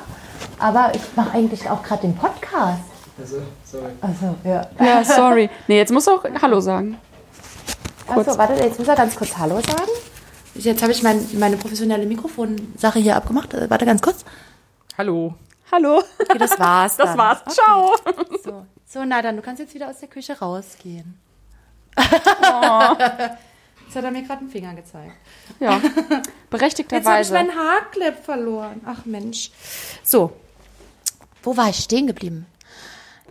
[0.58, 2.80] Aber ich mache eigentlich auch gerade den Podcast.
[3.20, 3.92] Also, sorry.
[4.00, 4.66] Also, ja.
[4.84, 5.50] Ja, sorry.
[5.68, 6.98] Nee, jetzt muss auch Hallo sagen.
[8.08, 9.90] Achso, warte, jetzt muss er ganz kurz Hallo sagen.
[10.54, 13.54] Jetzt habe ich mein, meine professionelle Mikrofonsache hier abgemacht.
[13.54, 14.24] Äh, Warte ganz kurz.
[14.98, 15.34] Hallo.
[15.72, 16.02] Hallo.
[16.18, 16.96] Okay, das war's.
[16.96, 17.18] Das dann.
[17.18, 17.40] war's.
[17.42, 17.52] Okay.
[17.54, 17.94] Ciao.
[18.44, 18.66] So.
[18.86, 21.18] so, na dann, du kannst jetzt wieder aus der Küche rausgehen.
[21.96, 22.96] Oh.
[23.86, 25.12] Jetzt hat er mir gerade einen Finger gezeigt.
[25.58, 27.32] Ja, Jetzt habe ich berechtigterweise.
[27.32, 28.80] meinen Haarclip verloren.
[28.86, 29.50] Ach Mensch.
[30.02, 30.32] So,
[31.42, 32.46] wo war ich stehen geblieben?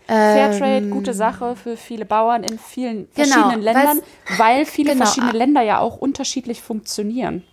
[0.09, 4.01] Fairtrade, gute Sache für viele Bauern in vielen Genau, verschiedenen Ländern,
[4.37, 5.31] weil viele genau, verschiedene.
[5.33, 7.43] Länder ja auch unterschiedlich funktionieren.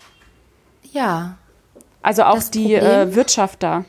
[0.93, 1.37] Ja,
[2.03, 3.85] Also auch Das die Problem- äh, Wirtschaft da.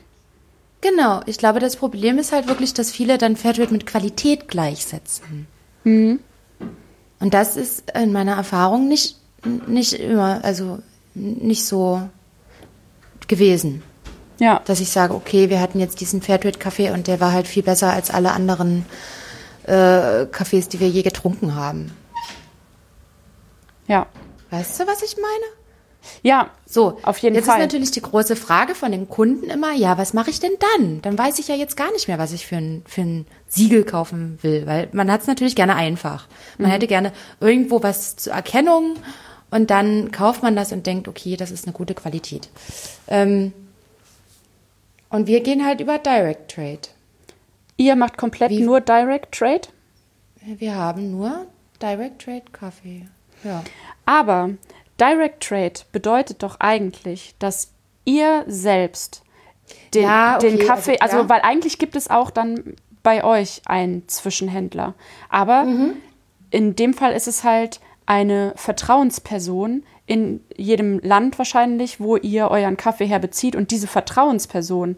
[0.80, 1.20] genau.
[1.26, 5.46] Ich glaube, das Problem ist halt wirklich, dass viele dann Fairtrade mit Qualität gleichsetzen.
[5.84, 6.20] Und
[7.20, 9.16] das ist in meiner Erfahrung nicht,
[9.66, 10.80] nicht immer, also
[11.14, 12.02] nicht so
[13.28, 13.82] gewesen.
[14.38, 14.60] Ja.
[14.64, 17.92] Dass ich sage, okay, wir hatten jetzt diesen Fairtrade-Kaffee und der war halt viel besser
[17.92, 18.86] als alle anderen
[19.64, 21.92] äh, Kaffees, die wir je getrunken haben.
[23.86, 24.06] Ja.
[24.50, 25.58] Weißt du, was ich meine?
[26.22, 27.58] Ja, So, Auf jeden jetzt Fall.
[27.58, 31.02] ist natürlich die große Frage von den Kunden immer, ja, was mache ich denn dann?
[31.02, 33.84] Dann weiß ich ja jetzt gar nicht mehr, was ich für ein, für ein Siegel
[33.84, 36.28] kaufen will, weil man hat es natürlich gerne einfach.
[36.56, 36.62] Mhm.
[36.62, 38.94] Man hätte gerne irgendwo was zur Erkennung
[39.50, 42.48] und dann kauft man das und denkt, okay, das ist eine gute Qualität.
[43.08, 43.52] Ähm,
[45.10, 46.80] und wir gehen halt über Direct Trade.
[47.76, 49.62] ihr macht komplett Wie- nur Direct Trade.
[50.40, 51.46] Wir haben nur
[51.80, 53.06] Direct Trade Kaffee.
[53.44, 53.62] Ja.
[54.06, 54.50] Aber
[55.00, 57.72] Direct Trade bedeutet doch eigentlich, dass
[58.04, 59.22] ihr selbst
[59.94, 63.62] den, Ja, okay, den Kaffee, also also, weil eigentlich gibt es auch dann bei euch
[63.66, 64.94] einen Zwischenhändler.
[65.28, 65.94] Aber Mhm.
[66.50, 72.78] in dem Fall ist es halt eine Vertrauensperson in jedem Land wahrscheinlich, wo ihr euren
[72.78, 73.54] Kaffee herbezieht.
[73.54, 74.96] Und diese Vertrauensperson,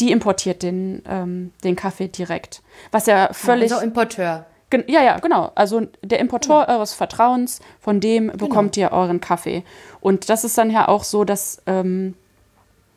[0.00, 2.60] die importiert den, ähm, den Kaffee direkt.
[2.90, 3.70] Was ja völlig.
[3.70, 4.46] Unser Importeur.
[4.86, 5.52] Ja, ja, genau.
[5.54, 9.64] Also der Importeur eures Vertrauens, von dem bekommt ihr euren Kaffee.
[10.00, 12.14] Und das ist dann ja auch so, dass, ähm,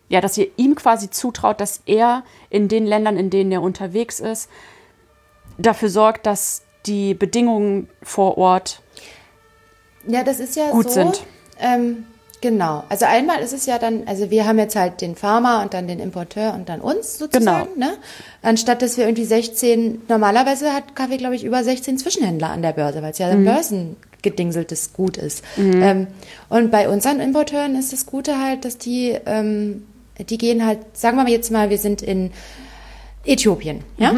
[0.09, 4.19] ja, dass ihr ihm quasi zutraut, dass er in den Ländern, in denen er unterwegs
[4.19, 4.49] ist,
[5.57, 8.81] dafür sorgt, dass die Bedingungen vor Ort
[10.07, 10.91] Ja, das ist ja Gut so.
[10.91, 11.25] sind.
[11.63, 12.03] Ähm,
[12.41, 12.83] genau.
[12.89, 15.87] Also einmal ist es ja dann, also wir haben jetzt halt den Farmer und dann
[15.87, 17.87] den Importeur und dann uns sozusagen, Genau.
[17.87, 17.93] ne?
[18.41, 22.73] Anstatt dass wir irgendwie 16, normalerweise hat Kaffee, glaube ich, über 16 Zwischenhändler an der
[22.73, 25.43] Börse, weil es ja ein börsengedingseltes Gut ist.
[25.57, 26.07] Ähm,
[26.49, 29.85] und bei unseren Importeuren ist das Gute halt, dass die, ähm,
[30.29, 32.31] die gehen halt, sagen wir mal jetzt mal, wir sind in
[33.25, 34.13] Äthiopien, ja?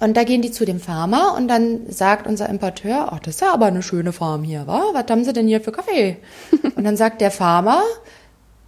[0.00, 3.40] Und da gehen die zu dem Farmer und dann sagt unser Importeur, ach, das ist
[3.40, 4.82] ja aber eine schöne Farm hier, wa?
[4.92, 6.18] Was haben sie denn hier für Kaffee?
[6.76, 7.82] und dann sagt der Farmer,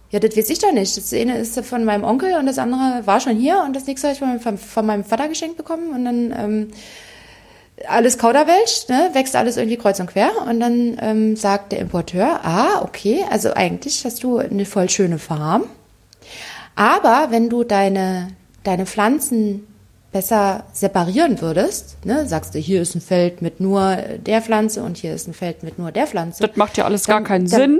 [0.09, 0.97] ja, das weiß ich doch nicht.
[0.97, 4.07] Das eine ist von meinem Onkel und das andere war schon hier und das nächste
[4.07, 6.67] habe ich von meinem, von meinem Vater geschenkt bekommen und dann ähm,
[7.87, 9.09] alles Kauderwelsch, ne?
[9.13, 13.53] wächst alles irgendwie kreuz und quer und dann ähm, sagt der Importeur, ah, okay, also
[13.53, 15.63] eigentlich hast du eine voll schöne Farm,
[16.75, 18.27] aber wenn du deine,
[18.63, 19.65] deine Pflanzen
[20.11, 24.97] besser separieren würdest, ne, sagst du, hier ist ein Feld mit nur der Pflanze und
[24.97, 27.49] hier ist ein Feld mit nur der Pflanze, Das macht ja alles gar Dann- keinen
[27.49, 27.79] dann- Sinn.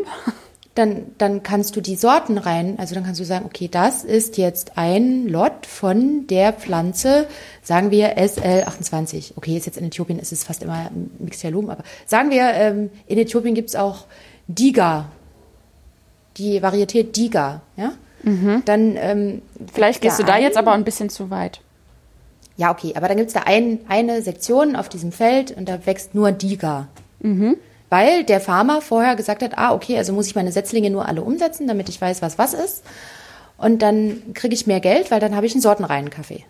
[0.75, 4.37] dann, dann kannst du die Sorten rein, also dann kannst du sagen, okay, das ist
[4.37, 7.27] jetzt ein Lot von der Pflanze,
[7.61, 9.33] sagen wir SL28.
[9.35, 10.89] Okay, ist jetzt in Äthiopien ist es fast immer
[11.19, 14.05] Mixtialum, aber sagen wir, ähm, in Äthiopien gibt's auch
[14.47, 15.09] Diga,
[16.37, 17.91] die Varietät Diga, ja?
[18.65, 19.41] Dann ähm,
[19.73, 21.59] Vielleicht gehst du da ein- jetzt aber ein bisschen zu weit.
[22.61, 26.13] Ja, okay, aber dann gibt's da ein, eine Sektion auf diesem Feld und da wächst
[26.13, 26.87] nur Diga.
[27.89, 31.23] Weil der Farmer vorher gesagt hat, ah, okay, also muss ich meine Setzlinge nur alle
[31.23, 32.83] umsetzen, damit ich weiß, was was ist.
[33.57, 36.45] Und dann kriege ich mehr Geld, weil dann habe ich einen sortenreinen Kaffee.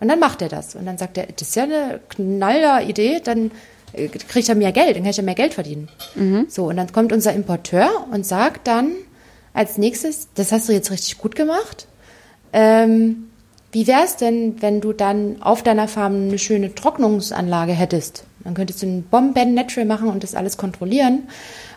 [0.00, 0.74] Und dann macht er das.
[0.74, 3.52] Und dann sagt er, das ist ja eine knaller Idee, dann
[3.92, 5.88] äh, kriegt er mehr Geld, dann kann ich ja mehr Geld verdienen.
[6.48, 8.90] So, und dann kommt unser Importeur und sagt dann
[9.52, 11.86] als nächstes, das hast du jetzt richtig gut gemacht.
[12.52, 13.30] Ähm,
[13.74, 18.24] wie wäre es denn, wenn du dann auf deiner Farm eine schöne Trocknungsanlage hättest?
[18.44, 21.24] Dann könntest du einen Bomben-Natural machen und das alles kontrollieren,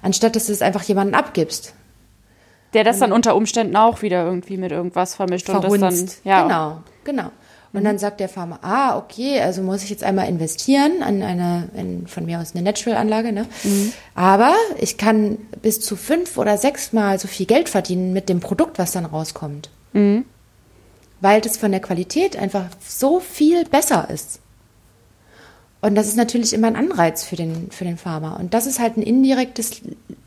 [0.04, 1.74] anstatt dass du es einfach jemandem abgibst.
[2.74, 5.80] Der das dann unter Umständen auch wieder irgendwie mit irgendwas vermischt und das dann.
[5.80, 6.22] verhunzt.
[6.24, 7.32] Ja, Genau, genau.
[7.74, 11.70] Und dann sagt der Farmer, ah, okay, also muss ich jetzt einmal investieren an eine,
[11.76, 13.46] in, von mir aus eine Natural-Anlage, ne?
[14.14, 18.40] Aber ich kann bis zu fünf oder sechs Mal so viel Geld verdienen mit dem
[18.40, 19.70] Produkt, was dann rauskommt.
[21.22, 24.40] Weil das von der Qualität einfach so viel besser ist.
[25.80, 28.38] Und das ist natürlich immer ein Anreiz für den, für den Farmer.
[28.40, 29.82] Und das ist halt ein indirektes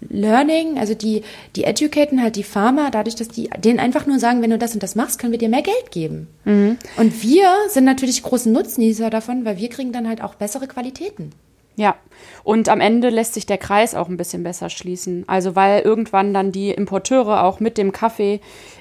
[0.08, 0.78] Learning.
[0.78, 1.22] Also die,
[1.56, 4.74] die educaten halt die Farmer dadurch, dass die denen einfach nur sagen, wenn du das
[4.74, 6.28] und das machst, können wir dir mehr Geld geben.
[6.96, 11.32] Und wir sind natürlich großen Nutznießer davon, weil wir kriegen dann halt auch bessere Qualitäten.
[11.76, 11.96] Ja,
[12.44, 15.24] und am Ende lässt sich der Kreis auch ein bisschen besser schließen.
[15.26, 18.40] Also weil irgendwann dann die Importeure auch mit dem Kaffee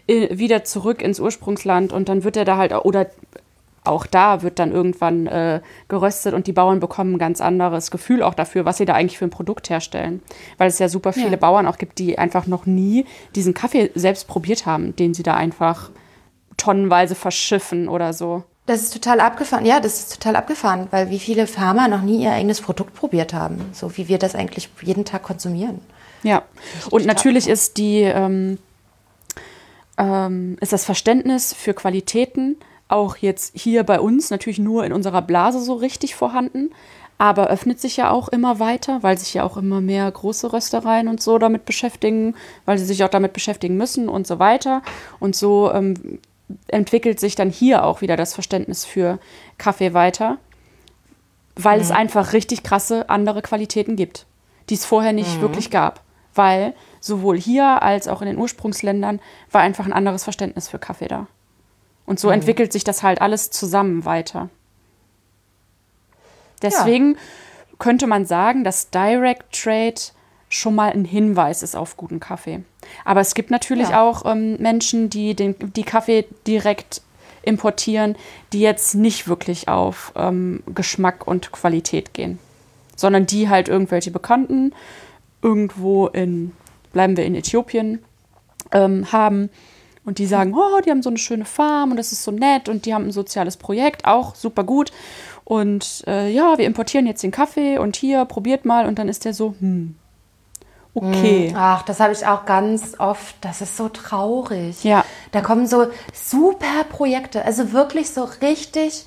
[0.10, 3.08] wieder zurück ins Ursprungsland und dann wird er da halt, oder
[3.86, 8.24] auch da wird dann irgendwann äh, geröstet und die Bauern bekommen ein ganz anderes Gefühl
[8.24, 10.22] auch dafür, was sie da eigentlich für ein Produkt herstellen.
[10.58, 11.38] Weil es ja super viele Ja.
[11.38, 15.36] Bauern auch gibt, die einfach noch nie diesen Kaffee selbst probiert haben, den sie da
[15.36, 15.90] einfach
[16.58, 18.44] tonnenweise verschiffen oder so.
[18.66, 19.66] Das ist total abgefahren.
[19.66, 23.34] Ja, das ist total abgefahren, weil wie viele Farmer noch nie ihr eigenes Produkt probiert
[23.34, 25.80] haben, so wie wir das eigentlich jeden Tag konsumieren.
[26.22, 26.44] Ja,
[26.92, 28.60] und natürlich ist die ähm,
[30.00, 32.58] ähm, ist das Verständnis für Qualitäten
[32.88, 36.72] auch jetzt hier bei uns natürlich nur in unserer Blase so richtig vorhanden.
[37.22, 41.10] aber öffnet sich ja auch immer weiter, weil sich ja auch immer mehr große Röstereien
[41.10, 42.34] und so damit beschäftigen,
[42.66, 44.82] weil sie sich auch damit beschäftigen müssen und so weiter.
[45.20, 46.20] Und so ähm,
[46.68, 49.20] entwickelt sich dann hier auch wieder das Verständnis für
[49.58, 50.38] Kaffee weiter,
[51.58, 51.84] weil mhm.
[51.84, 54.26] es einfach richtig krasse andere Qualitäten gibt,
[54.70, 55.42] die es vorher nicht mhm.
[55.42, 56.02] wirklich gab.
[56.34, 59.20] Weil sowohl hier als auch in den Ursprungsländern
[59.52, 61.28] war einfach ein anderes Verständnis für Kaffee da.
[62.06, 62.36] Und so mhm.
[62.36, 64.50] entwickelt sich das halt alles zusammen weiter.
[66.62, 67.20] Deswegen ja.
[67.78, 70.02] könnte man sagen, dass Direct Trade
[70.50, 72.64] schon mal ein Hinweis ist auf guten Kaffee.
[73.06, 74.02] Aber es gibt natürlich ja.
[74.02, 77.02] auch ähm, Menschen, die den die Kaffee direkt
[77.44, 78.16] importieren,
[78.52, 82.40] die jetzt nicht wirklich auf ähm, Geschmack und Qualität gehen,
[82.96, 84.74] sondern die halt irgendwelche Bekannten
[85.42, 86.52] irgendwo in,
[86.92, 88.00] bleiben wir in Äthiopien,
[88.72, 89.50] ähm, haben
[90.06, 92.70] und die sagen, oh, die haben so eine schöne Farm und das ist so nett
[92.70, 94.92] und die haben ein soziales Projekt, auch super gut.
[95.50, 98.86] Und äh, ja, wir importieren jetzt den Kaffee und hier, probiert mal.
[98.86, 99.96] Und dann ist der so, hm,
[100.94, 101.50] okay.
[101.50, 103.36] Hm, ach, das habe ich auch ganz oft.
[103.42, 104.84] Das ist so traurig.
[104.84, 105.04] Ja.
[105.32, 109.06] Da kommen so super Projekte, also wirklich so richtig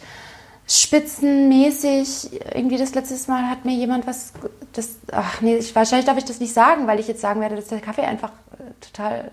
[0.66, 2.40] spitzenmäßig.
[2.55, 4.33] Irgendwie das letzte Mal hat mir jemand was,
[4.72, 7.57] das, ach nee, ich, wahrscheinlich darf ich das nicht sagen, weil ich jetzt sagen werde,
[7.57, 9.31] dass der Kaffee einfach äh, total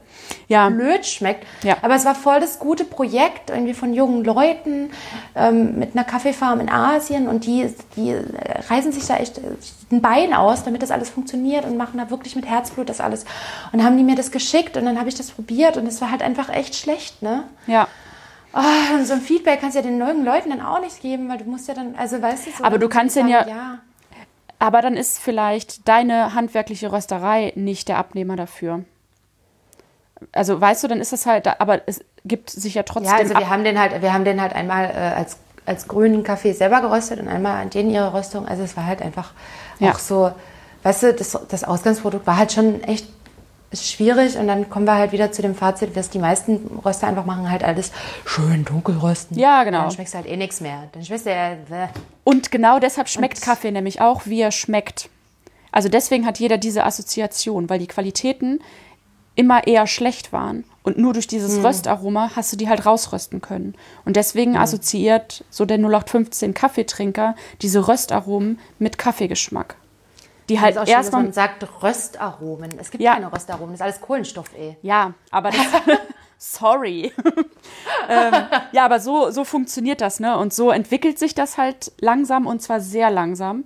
[0.47, 0.69] ja.
[0.69, 1.45] blöd schmeckt.
[1.63, 1.77] Ja.
[1.81, 4.89] Aber es war voll das gute Projekt irgendwie von jungen Leuten
[5.35, 8.15] ähm, mit einer Kaffeefarm in Asien und die, die
[8.67, 9.39] reißen sich da echt
[9.91, 13.25] ein Bein aus, damit das alles funktioniert und machen da wirklich mit Herzblut das alles.
[13.71, 16.11] Und haben die mir das geschickt und dann habe ich das probiert und es war
[16.11, 17.43] halt einfach echt schlecht, ne?
[17.67, 17.87] Ja.
[18.53, 21.37] Oh, so ein Feedback kannst du ja den neuen Leuten dann auch nicht geben, weil
[21.37, 23.79] du musst ja dann, also weißt du, so aber du kannst sagen, ja, ja,
[24.59, 28.83] aber dann ist vielleicht deine handwerkliche Rösterei nicht der Abnehmer dafür.
[30.33, 33.11] Also weißt du, dann ist das halt, aber es gibt sich ja trotzdem.
[33.11, 36.23] Ja, also wir haben den halt, wir haben den halt einmal äh, als, als grünen
[36.23, 38.45] Kaffee selber geröstet und einmal an denen ihre Röstung.
[38.45, 39.31] Also es war halt einfach
[39.79, 39.91] ja.
[39.91, 40.31] auch so,
[40.83, 43.07] weißt du, das, das Ausgangsprodukt war halt schon echt
[43.71, 47.07] ist schwierig und dann kommen wir halt wieder zu dem Fazit, dass die meisten Röster
[47.07, 47.91] einfach machen halt alles
[48.25, 49.37] schön dunkel rösten.
[49.37, 49.81] Ja, genau.
[49.81, 50.89] Dann schmeckst du halt eh nichts mehr.
[50.91, 51.51] Dann schmeckst du ja.
[51.51, 51.87] Äh.
[52.23, 55.09] Und genau deshalb schmeckt und Kaffee nämlich auch, wie er schmeckt.
[55.71, 58.59] Also deswegen hat jeder diese Assoziation, weil die Qualitäten
[59.35, 60.63] immer eher schlecht waren.
[60.81, 61.65] Und nur durch dieses hm.
[61.65, 63.75] Röstaroma hast du die halt rausrösten können.
[64.03, 64.61] Und deswegen hm.
[64.61, 69.75] assoziiert so der 0815 Kaffeetrinker diese Röstaromen mit Kaffeegeschmack
[70.49, 71.23] die halt erstmal.
[71.23, 72.77] Man sagt Röstaromen.
[72.79, 73.13] Es gibt ja.
[73.13, 74.77] keine Röstaromen, das ist alles Kohlenstoff, ey.
[74.81, 75.59] Ja, aber das.
[76.39, 77.11] sorry.
[78.09, 78.33] ähm,
[78.71, 80.37] ja, aber so, so funktioniert das, ne?
[80.37, 83.65] Und so entwickelt sich das halt langsam und zwar sehr langsam.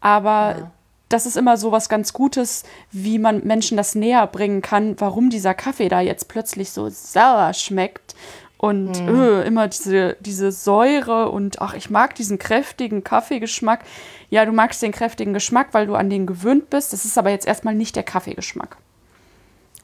[0.00, 0.70] Aber ja.
[1.08, 5.30] das ist immer so was ganz Gutes, wie man Menschen das näher bringen kann, warum
[5.30, 8.14] dieser Kaffee da jetzt plötzlich so sauer schmeckt
[8.58, 9.08] und mhm.
[9.08, 13.84] öh, immer diese, diese Säure und ach, ich mag diesen kräftigen Kaffeegeschmack.
[14.30, 16.92] Ja, du magst den kräftigen Geschmack, weil du an den gewöhnt bist.
[16.92, 18.76] Das ist aber jetzt erstmal nicht der Kaffeegeschmack.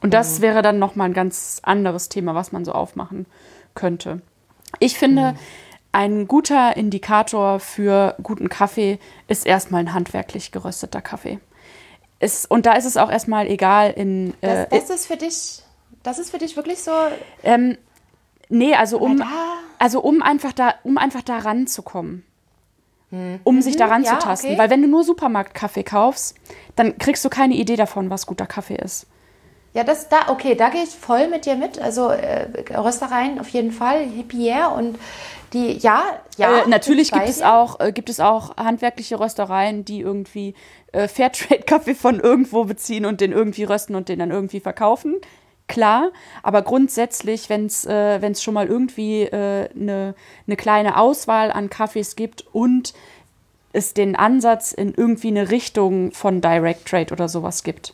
[0.01, 0.43] Und das mhm.
[0.43, 3.25] wäre dann nochmal ein ganz anderes Thema, was man so aufmachen
[3.75, 4.21] könnte.
[4.79, 5.37] Ich finde, mhm.
[5.91, 11.39] ein guter Indikator für guten Kaffee ist erstmal ein handwerklich gerösteter Kaffee.
[12.19, 14.33] Ist, und da ist es auch erstmal egal in.
[14.41, 15.61] Äh, das, das ist für dich.
[16.03, 16.91] Das ist für dich wirklich so.
[17.43, 17.77] Ähm,
[18.49, 19.21] Nee, also um,
[19.77, 22.23] also um einfach da, um einfach da ranzukommen.
[23.43, 24.47] Um sich daran mhm, ja, zu tasten.
[24.47, 24.57] Okay.
[24.57, 26.35] Weil wenn du nur Supermarktkaffee kaufst,
[26.75, 29.07] dann kriegst du keine Idee davon, was guter Kaffee ist.
[29.73, 31.79] Ja, das da, okay, da gehe ich voll mit dir mit.
[31.79, 34.97] Also äh, Röstereien auf jeden Fall, Hippier und
[35.53, 36.03] die, ja,
[36.37, 36.63] ja.
[36.63, 40.55] Äh, natürlich gibt es, auch, äh, gibt es auch handwerkliche Röstereien, die irgendwie
[40.91, 45.15] äh, Fairtrade-Kaffee von irgendwo beziehen und den irgendwie rösten und den dann irgendwie verkaufen
[45.67, 46.11] klar,
[46.43, 51.69] aber grundsätzlich, wenn es äh, schon mal irgendwie eine äh, ne, ne kleine Auswahl an
[51.69, 52.93] Kaffees gibt und
[53.73, 57.93] es den Ansatz in irgendwie eine Richtung von Direct Trade oder sowas gibt,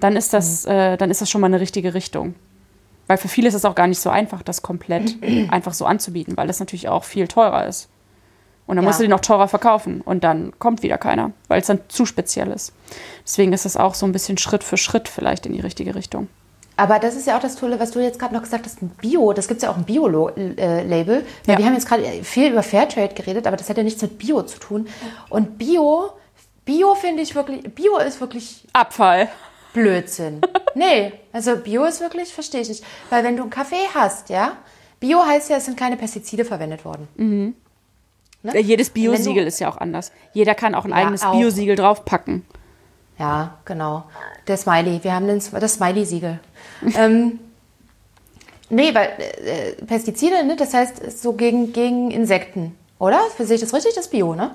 [0.00, 0.72] dann ist das, mhm.
[0.72, 2.34] äh, dann ist das schon mal eine richtige Richtung.
[3.08, 5.16] Weil für viele ist es auch gar nicht so einfach, das komplett
[5.50, 7.88] einfach so anzubieten, weil das natürlich auch viel teurer ist.
[8.66, 8.88] Und dann ja.
[8.90, 12.04] musst du die noch teurer verkaufen und dann kommt wieder keiner, weil es dann zu
[12.04, 12.74] speziell ist.
[13.24, 16.28] Deswegen ist es auch so ein bisschen Schritt für Schritt vielleicht in die richtige Richtung.
[16.78, 18.90] Aber das ist ja auch das Tolle, was du jetzt gerade noch gesagt hast, ein
[18.90, 21.26] Bio, das gibt es ja auch ein Bio-Label.
[21.44, 21.58] Ja.
[21.58, 24.42] Wir haben jetzt gerade viel über Fairtrade geredet, aber das hat ja nichts mit Bio
[24.42, 24.86] zu tun.
[25.28, 26.10] Und Bio,
[26.64, 28.64] Bio finde ich wirklich, Bio ist wirklich...
[28.72, 29.28] Abfall.
[29.72, 30.40] Blödsinn.
[30.76, 32.84] nee, also Bio ist wirklich, verstehe ich nicht.
[33.10, 34.52] Weil wenn du einen Kaffee hast, ja,
[35.00, 37.08] Bio heißt ja, es sind keine Pestizide verwendet worden.
[37.16, 37.54] Mhm.
[38.44, 38.60] Ne?
[38.60, 40.12] Jedes Bio-Siegel ist ja auch anders.
[40.32, 42.44] Jeder kann auch ein ja, eigenes Bio-Siegel draufpacken.
[43.18, 44.04] Ja, genau.
[44.46, 45.02] Der Smiley.
[45.02, 46.38] Wir haben den, das Smiley-Siegel.
[46.96, 47.40] ähm,
[48.70, 49.08] nee, weil
[49.44, 53.20] äh, Pestizide, ne, das heißt so gegen, gegen Insekten, oder?
[53.38, 53.94] Sehe ich das richtig?
[53.94, 54.52] Das ist Bio, ne?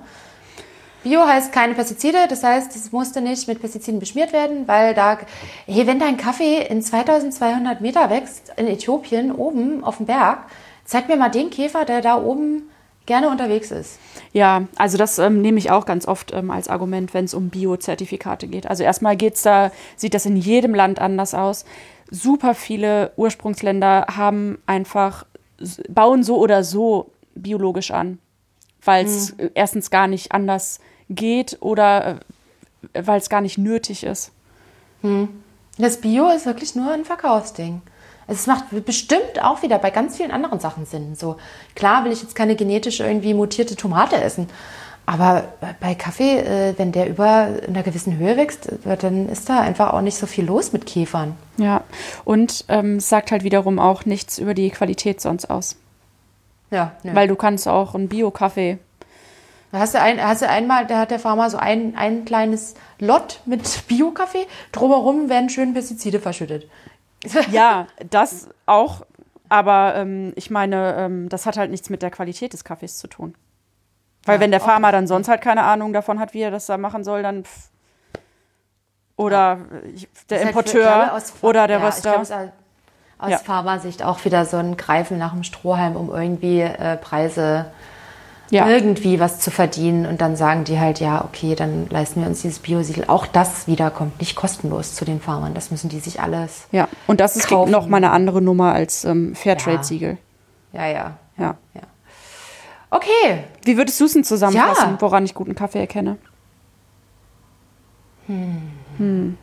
[1.03, 5.17] Bio heißt keine Pestizide, das heißt, es musste nicht mit Pestiziden beschmiert werden, weil da,
[5.65, 10.45] hey, wenn dein Kaffee in 2200 Meter wächst, in Äthiopien, oben auf dem Berg,
[10.85, 12.69] zeig mir mal den Käfer, der da oben
[13.05, 13.99] gerne unterwegs ist.
[14.31, 17.49] Ja, also das ähm, nehme ich auch ganz oft ähm, als Argument, wenn es um
[17.49, 18.67] Bio-Zertifikate geht.
[18.67, 21.65] Also erstmal geht's da, sieht das in jedem Land anders aus.
[22.09, 25.25] Super viele Ursprungsländer haben einfach,
[25.89, 28.19] bauen so oder so biologisch an,
[28.83, 29.49] weil es Mhm.
[29.53, 30.79] erstens gar nicht anders
[31.09, 32.19] geht oder
[32.93, 34.31] äh, weil es gar nicht nötig ist.
[35.77, 37.81] Das Bio ist wirklich nur ein Verkaufsding.
[38.27, 41.15] Es macht bestimmt auch wieder bei ganz vielen anderen Sachen Sinn.
[41.15, 41.37] So,
[41.75, 44.47] klar will ich jetzt keine genetisch irgendwie mutierte Tomate essen.
[45.05, 45.43] Aber
[45.81, 49.91] bei Kaffee, äh, wenn der über einer gewissen Höhe wächst, äh, dann ist da einfach
[49.91, 51.35] auch nicht so viel los mit Käfern.
[51.57, 51.83] Ja,
[52.23, 55.75] und ähm, es sagt halt wiederum auch nichts über die Qualität sonst aus.
[56.71, 57.13] Ja, nö.
[57.13, 58.79] Weil du kannst auch einen Bio-Kaffee
[59.73, 62.75] Da hast du, ein, hast du einmal, da hat der Farmer so ein, ein kleines
[62.99, 64.45] Lot mit Bio-Kaffee.
[64.71, 66.67] Drumherum werden schön Pestizide verschüttet.
[67.51, 69.05] Ja, das auch.
[69.49, 73.07] Aber ähm, ich meine, ähm, das hat halt nichts mit der Qualität des Kaffees zu
[73.07, 73.35] tun.
[74.25, 76.65] Weil Ja, wenn der Farmer dann sonst halt keine Ahnung davon hat, wie er das
[76.65, 77.69] da machen soll, dann pff.
[79.15, 79.59] oder
[79.93, 82.21] ich- der halt für- Importeur ich glaube, aus- oder der ja, Röster.
[82.21, 82.51] ist halt
[83.19, 83.37] aus Ja.
[83.37, 87.65] Farmersicht auch wieder so ein Greifen nach dem Strohhalm, um irgendwie äh, Preise
[88.49, 88.67] Ja.
[88.67, 90.05] irgendwie was zu verdienen.
[90.05, 93.05] Und dann sagen die halt, ja, okay, dann leisten wir uns dieses Biosiegel.
[93.07, 95.53] Auch das wieder kommt nicht kostenlos zu den Farmern.
[95.53, 96.67] Das müssen die sich alles.
[96.71, 100.17] Ja, und das ist noch mal eine andere Nummer als ähm, Fairtrade-Siegel.
[100.71, 101.17] Ja, ja.
[101.37, 101.55] Ja.
[102.91, 103.43] Okay.
[103.63, 105.01] Wie würdest du es denn zusammenfassen, Ja.
[105.01, 106.17] woran ich guten Kaffee erkenne?
[108.27, 109.37] Hm.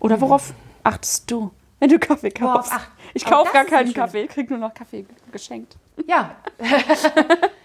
[0.00, 1.50] Oder worauf achtest du,
[1.80, 2.72] wenn du Kaffee kaufst?
[3.14, 5.76] Ich kaufe gar keinen Kaffee, ich krieg nur noch Kaffee geschenkt.
[6.06, 6.34] Ja.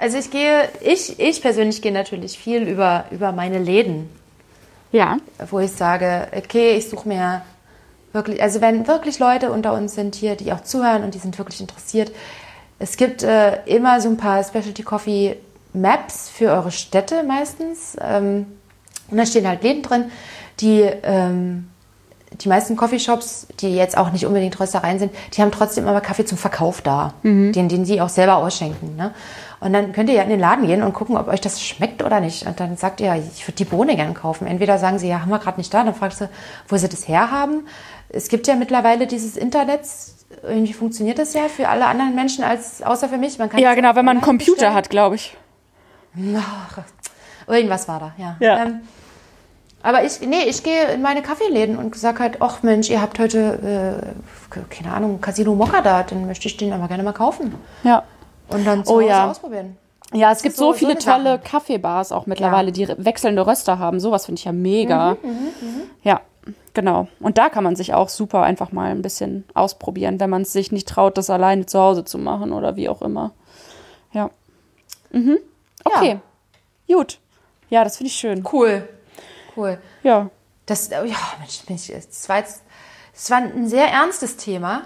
[0.00, 4.10] also ich gehe, ich, ich persönlich gehe natürlich viel über, über meine Läden.
[4.90, 5.18] Ja.
[5.50, 7.42] wo ich sage, okay, ich suche mir
[8.12, 11.36] wirklich, also wenn wirklich Leute unter uns sind hier, die auch zuhören und die sind
[11.36, 12.10] wirklich interessiert,
[12.78, 15.36] es gibt äh, immer so ein paar Specialty Coffee
[15.72, 17.96] Maps für eure Städte meistens.
[18.00, 18.46] Ähm,
[19.10, 20.10] und da stehen halt Läden drin,
[20.60, 21.68] die ähm,
[22.32, 26.26] die meisten Coffeeshops, die jetzt auch nicht unbedingt Röstereien sind, die haben trotzdem immer Kaffee
[26.26, 27.14] zum Verkauf da,
[27.52, 28.96] den, den sie auch selber ausschenken.
[28.96, 29.14] Ne?
[29.60, 32.02] Und dann könnt ihr ja in den Laden gehen und gucken, ob euch das schmeckt
[32.04, 32.46] oder nicht.
[32.46, 34.46] Und dann sagt ihr, ich würde die Bohne gern kaufen.
[34.46, 35.82] Entweder sagen sie, ja, haben wir gerade nicht da.
[35.82, 36.28] Dann fragst du,
[36.68, 37.66] wo sie das herhaben.
[38.08, 39.80] Es gibt ja mittlerweile dieses Internet.
[40.42, 43.38] Irgendwie funktioniert das ja für alle anderen Menschen als außer für mich.
[43.38, 44.74] Man kann Ja, genau, wenn man einen Computer bestellen.
[44.74, 45.36] hat, glaube ich.
[46.36, 46.78] Ach,
[47.46, 48.36] irgendwas war da, ja.
[48.40, 48.62] Ja.
[48.64, 48.80] Ähm,
[49.82, 53.18] aber ich, nee, ich gehe in meine Kaffeeläden und sage halt, ach Mensch, ihr habt
[53.18, 54.12] heute,
[54.52, 57.54] äh, keine Ahnung, Casino Mokka da, dann möchte ich den aber gerne mal kaufen.
[57.84, 58.02] Ja.
[58.48, 59.30] Und dann zu Oh Hause ja.
[59.30, 59.76] ausprobieren.
[60.14, 61.40] Ja, es gibt so, so- so viele eine tolle Sache.
[61.44, 64.00] Kaffeebars auch mittlerweile, die wechselnde Röster haben.
[64.00, 65.16] Sowas finde ich ja mega.
[66.02, 66.22] Ja,
[66.72, 67.08] genau.
[67.20, 70.52] Und da kann man sich auch super einfach mal ein bisschen ausprobieren, wenn man es
[70.54, 73.32] sich nicht traut, das alleine zu Hause zu machen oder wie auch immer.
[74.12, 74.30] Ja.
[75.10, 75.38] Mhm.
[75.84, 76.20] Okay.
[76.90, 77.18] Gut.
[77.68, 78.46] Ja, das finde ich schön.
[78.50, 78.88] Cool.
[79.56, 79.78] Cool.
[80.02, 80.30] Ja.
[80.64, 82.62] Das, oh ja, Mensch, Mensch, das war jetzt,
[83.12, 84.82] das war ein sehr ernstes Thema.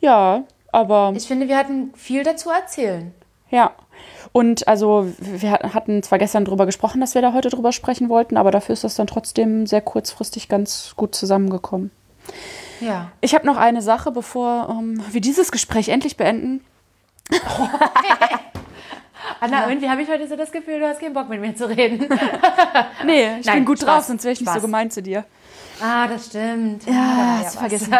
[0.00, 0.42] Ja,
[0.72, 3.12] aber Ich finde, wir hatten viel dazu erzählen.
[3.50, 3.72] ja.
[4.32, 8.36] Und also wir hatten zwar gestern drüber gesprochen, dass wir da heute drüber sprechen wollten,
[8.36, 11.90] aber dafür ist das dann trotzdem sehr kurzfristig ganz gut zusammengekommen.
[12.80, 13.10] Ja.
[13.22, 16.62] Ich habe noch eine Sache, bevor ähm, wir dieses Gespräch endlich beenden.
[19.40, 21.68] Anna, irgendwie habe ich heute so das Gefühl, du hast keinen Bock mit mir zu
[21.68, 22.08] reden.
[23.04, 24.62] Nee, ich Nein, bin gut Spaß, drauf, sonst wäre ich nicht so Spaß.
[24.62, 25.24] gemein zu dir.
[25.82, 26.84] ah, das stimmt.
[26.86, 27.94] Ja, Ah, war hast du vergessen.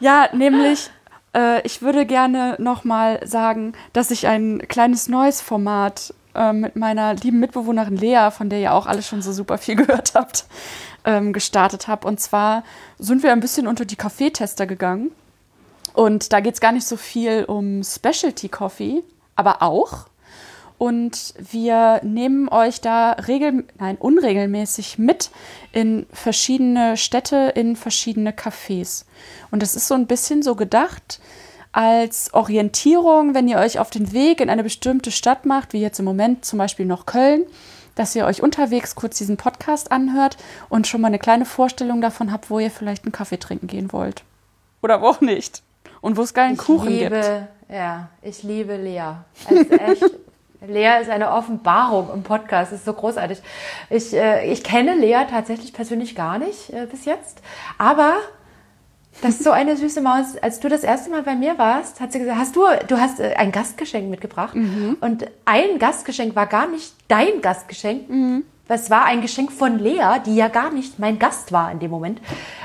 [0.00, 0.90] Ja, nämlich,
[1.34, 7.14] äh, ich würde gerne nochmal sagen, dass ich ein kleines neues Format äh, mit meiner
[7.14, 10.46] lieben Mitbewohnerin Lea, von der ihr auch alle schon so super viel gehört habt,
[11.04, 12.06] ähm, gestartet habe.
[12.06, 12.64] Und zwar
[12.98, 15.10] sind wir ein bisschen unter die Kaffeetester gegangen.
[15.94, 19.02] Und da geht es gar nicht so viel um Specialty Coffee,
[19.36, 20.06] aber auch.
[20.82, 25.30] Und wir nehmen euch da regel nein, unregelmäßig mit
[25.70, 29.04] in verschiedene Städte, in verschiedene Cafés.
[29.52, 31.20] Und das ist so ein bisschen so gedacht
[31.70, 36.00] als Orientierung, wenn ihr euch auf den Weg in eine bestimmte Stadt macht, wie jetzt
[36.00, 37.44] im Moment zum Beispiel noch Köln,
[37.94, 40.36] dass ihr euch unterwegs kurz diesen Podcast anhört
[40.68, 43.92] und schon mal eine kleine Vorstellung davon habt, wo ihr vielleicht einen Kaffee trinken gehen
[43.92, 44.24] wollt.
[44.82, 45.62] Oder wo auch nicht.
[46.00, 47.72] Und wo es geilen Kuchen ich liebe, gibt.
[47.72, 49.14] Ja, ich liebe Lea.
[49.48, 50.10] Also echt,
[50.66, 52.72] Lea ist eine Offenbarung im Podcast.
[52.72, 53.40] Das ist so großartig.
[53.90, 57.42] Ich, äh, ich kenne Lea tatsächlich persönlich gar nicht äh, bis jetzt.
[57.78, 58.14] Aber
[59.20, 60.36] Das ist so eine süße Maus.
[60.40, 63.20] Als du das erste Mal bei mir warst, hat sie gesagt, hast du, du hast
[63.20, 64.54] äh, ein Gastgeschenk mitgebracht.
[65.00, 68.08] Und ein Gastgeschenk war gar nicht dein Gastgeschenk.
[68.68, 71.90] Es war ein Geschenk von Lea, die ja gar nicht mein Gast war in dem
[71.90, 72.20] Moment.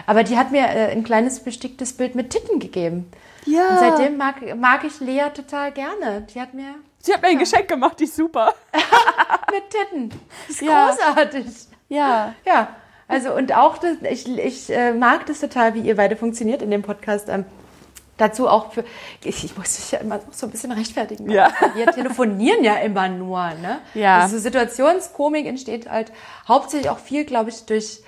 [0.06, 3.12] Aber die hat mir äh, ein kleines besticktes Bild mit Titten gegeben.
[3.45, 3.68] Ja.
[3.70, 6.26] Und seitdem mag, mag ich Lea total gerne.
[6.34, 8.54] Die hat mir Sie hat mir ein Geschenk gemacht, die ist super.
[9.52, 10.10] mit Titten.
[10.48, 10.89] Das ist Ja.
[10.89, 11.45] großartig.
[11.89, 12.34] Ja.
[12.45, 12.70] Ja,
[13.08, 16.70] also und auch, das, ich, ich äh, mag das total, wie ihr beide funktioniert in
[16.72, 17.30] dem Podcast.
[17.30, 17.45] Ähm,
[18.18, 18.84] dazu auch für,
[19.24, 21.30] ich, ich muss mich ja immer noch so ein bisschen rechtfertigen.
[21.30, 21.52] Ja.
[21.76, 23.80] Wir telefonieren ja immer nur, ne?
[23.93, 24.20] Ja.
[24.22, 26.12] Also Situationskomik entsteht halt
[26.48, 28.02] hauptsächlich auch viel, glaube ich, durch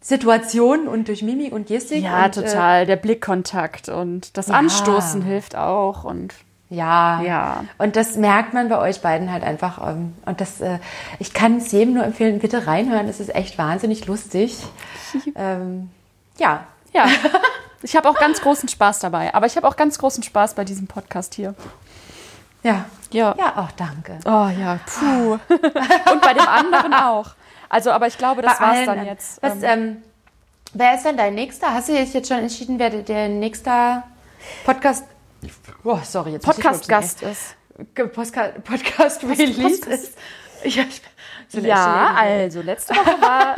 [0.00, 2.02] Situationen und durch Mimik und Gestik.
[2.02, 2.86] Ja, und, äh, total.
[2.86, 4.54] Der Blickkontakt und das Ja.
[4.54, 6.02] Anstoßen hilft auch.
[6.04, 6.34] Und
[6.72, 7.20] Ja.
[7.20, 7.64] Ja.
[7.78, 9.86] Und das merkt man bei euch beiden halt einfach.
[9.86, 10.78] ähm, Und das, äh,
[11.18, 13.08] ich kann es jedem nur empfehlen, bitte reinhören.
[13.08, 14.56] Es ist echt wahnsinnig lustig.
[15.36, 15.90] ähm,
[16.38, 16.64] ja.
[16.94, 17.06] ja,
[17.82, 19.34] ich habe auch ganz großen Spaß dabei.
[19.34, 21.54] Aber ich habe auch ganz großen Spaß bei diesem Podcast hier.
[22.62, 22.86] Ja.
[23.10, 23.34] Ja.
[23.38, 24.18] Ja, auch danke.
[24.24, 25.32] Oh ja, puh.
[26.10, 27.32] und bei dem anderen auch.
[27.68, 29.42] Also, aber ich glaube, das Bei war's allen, dann jetzt.
[29.42, 29.96] Was, Ähm, ähm,
[30.72, 31.74] wer ist denn dein nächster?
[31.74, 34.04] Hast du dich jetzt schon entschieden, wer der, der nächster
[34.64, 35.04] Podcast.
[35.84, 37.56] Oh, sorry, jetzt Podcast-Gast ist.
[37.78, 38.08] rülpsen, ey.
[38.08, 40.18] Podcast, Podcast Release Podcast- ist.
[40.64, 41.02] Ja, ich,
[41.48, 43.56] so Ja, also letzte Woche war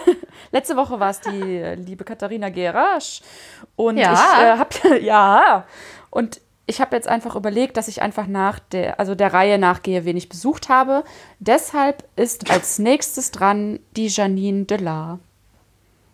[0.52, 3.20] letzte Woche war es die äh, liebe Katharina Gerasch
[3.76, 4.12] und Ja.
[4.14, 5.66] ich äh, habe ja
[6.10, 10.04] und ich habe jetzt einfach überlegt, dass ich einfach nach der also der Reihe nachgehe,
[10.06, 11.04] wen ich besucht habe.
[11.38, 15.18] Deshalb ist als nächstes dran die Janine Delar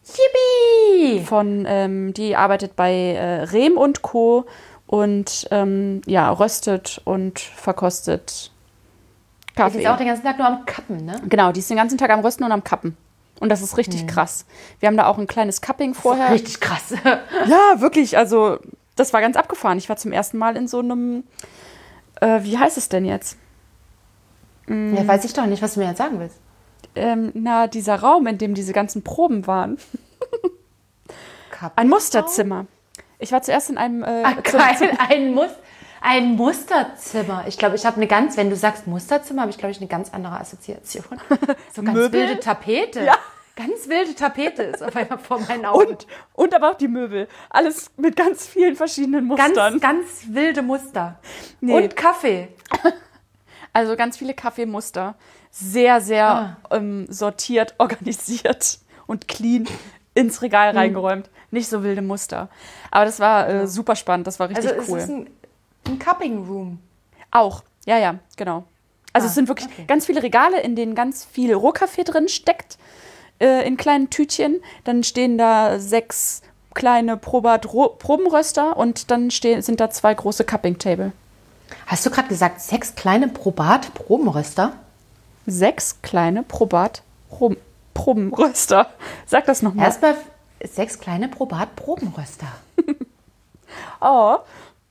[0.04, 1.20] Yippie!
[1.24, 4.44] von ähm, die arbeitet bei äh, Rehm und Co
[4.92, 8.50] und ähm, ja röstet und verkostet
[9.48, 9.80] Die Kaffee.
[9.80, 11.18] ist auch den ganzen Tag nur am Kappen, ne?
[11.30, 12.94] Genau, die ist den ganzen Tag am Rösten und am Kappen.
[13.40, 14.44] Und das ist richtig krass.
[14.80, 16.30] Wir haben da auch ein kleines Cupping vorher.
[16.30, 16.92] Richtig krass.
[17.46, 18.18] Ja, wirklich.
[18.18, 18.58] Also,
[18.94, 19.78] das war ganz abgefahren.
[19.78, 21.24] Ich war zum ersten Mal in so einem,
[22.20, 23.38] äh, wie heißt es denn jetzt?
[24.68, 26.36] Ja, weiß ich doch nicht, was du mir jetzt sagen willst.
[26.94, 29.78] Ähm, na, dieser Raum, in dem diese ganzen Proben waren.
[31.76, 32.66] Ein Musterzimmer.
[33.22, 34.02] Ich war zuerst in einem.
[34.02, 35.50] Äh, zum- geil, ein, Mus
[36.00, 37.44] ein Musterzimmer.
[37.46, 39.86] Ich glaube, ich habe eine ganz, wenn du sagst Musterzimmer, habe ich, glaube ich, eine
[39.88, 41.04] ganz andere Assoziation.
[41.72, 42.12] So ganz Möbel?
[42.28, 43.04] wilde Tapete.
[43.04, 43.16] Ja.
[43.54, 45.86] Ganz wilde Tapete ist auf einmal vor meinen Augen.
[45.90, 47.28] und, und aber auch die Möbel.
[47.50, 49.52] Alles mit ganz vielen verschiedenen Mustern.
[49.54, 51.18] ganz, ganz wilde Muster.
[51.60, 51.74] Nee.
[51.74, 52.48] Und Kaffee.
[53.74, 55.14] Also ganz viele Kaffeemuster.
[55.50, 56.56] Sehr, sehr Ah.
[56.76, 59.66] ähm, sortiert, organisiert und clean
[60.14, 60.42] ins.
[60.42, 61.30] Regal reingeräumt.
[61.50, 62.48] Nicht so wilde Muster.
[62.90, 64.98] Aber das war äh, super spannend, das war richtig Also cool.
[64.98, 65.30] es ist ein,
[65.86, 66.78] ein Cupping Room.
[67.30, 68.64] Auch, ja, ja, genau.
[69.12, 69.84] Also Ah, es sind wirklich okay.
[69.86, 72.78] ganz viele Regale, in denen ganz viel Rohkaffee drin steckt,
[73.40, 74.62] äh, in kleinen Tütchen.
[74.84, 76.40] Dann stehen da sechs
[76.74, 81.12] kleine Probat -Ro Probenröster und dann stehen, sind da zwei große Cupping-Table.
[81.86, 84.72] Hast du gerade gesagt, sechs kleine Probat-Probenröster?
[85.46, 87.56] Sechs kleine Probat -Rom
[87.94, 88.90] Probenröster.
[89.26, 89.86] Sag das nochmal.
[89.86, 90.16] Erstmal
[90.64, 92.46] sechs kleine Probat-Probenröster.
[94.02, 94.36] Oh,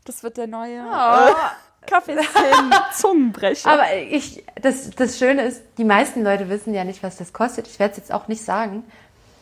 [0.06, 3.70] das wird der neue äh, Kaffeeszenen-Zungenbrecher.
[3.72, 7.68] Aber ich, das, das Schöne ist, die meisten Leute wissen ja nicht, was das kostet.
[7.68, 8.84] Ich werde es jetzt auch nicht sagen.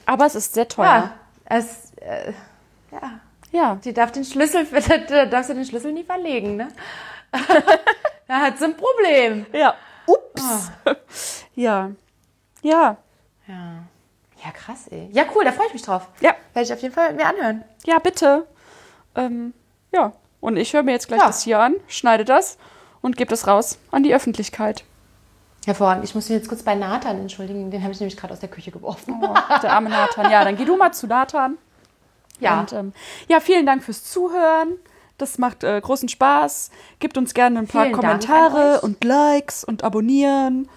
[0.05, 0.85] Aber es ist sehr teuer.
[0.85, 1.13] Ja,
[1.45, 2.33] es, äh,
[2.91, 3.19] ja,
[3.51, 3.75] Ja.
[3.83, 4.65] die darf den Schlüssel,
[5.07, 6.67] da darfst du den Schlüssel nie verlegen, ne?
[8.27, 9.45] da hat sie ein Problem.
[9.53, 9.75] Ja.
[10.07, 10.71] Ups.
[11.55, 11.91] Ja.
[12.61, 12.97] Ja.
[13.49, 13.83] Ja.
[14.45, 15.09] Ja, krass, ey.
[15.11, 16.07] Ja, cool, da freue ich mich drauf.
[16.21, 16.33] Ja.
[16.53, 17.63] Werde ich auf jeden Fall mir anhören.
[17.85, 18.47] Ja, bitte.
[19.15, 19.53] Ähm,
[19.91, 20.13] ja.
[20.39, 21.27] Und ich höre mir jetzt gleich Ja.
[21.27, 22.57] das hier an, schneide das
[23.01, 24.85] und gebe das raus an die Öffentlichkeit.
[25.65, 26.05] Hervorragend.
[26.05, 27.69] Ich muss mich jetzt kurz bei Nathan entschuldigen.
[27.69, 29.15] Den habe ich nämlich gerade aus der Küche geworfen.
[29.21, 30.31] Oh, der arme Nathan.
[30.31, 31.57] Ja, dann geh du mal zu Nathan.
[32.39, 32.61] Ja.
[32.61, 32.93] Und, ähm,
[33.27, 34.75] ja, vielen Dank fürs Zuhören.
[35.17, 36.71] Das macht äh, großen Spaß.
[36.99, 40.69] Gebt uns gerne ein paar Vielen Kommentare und Likes und abonnieren.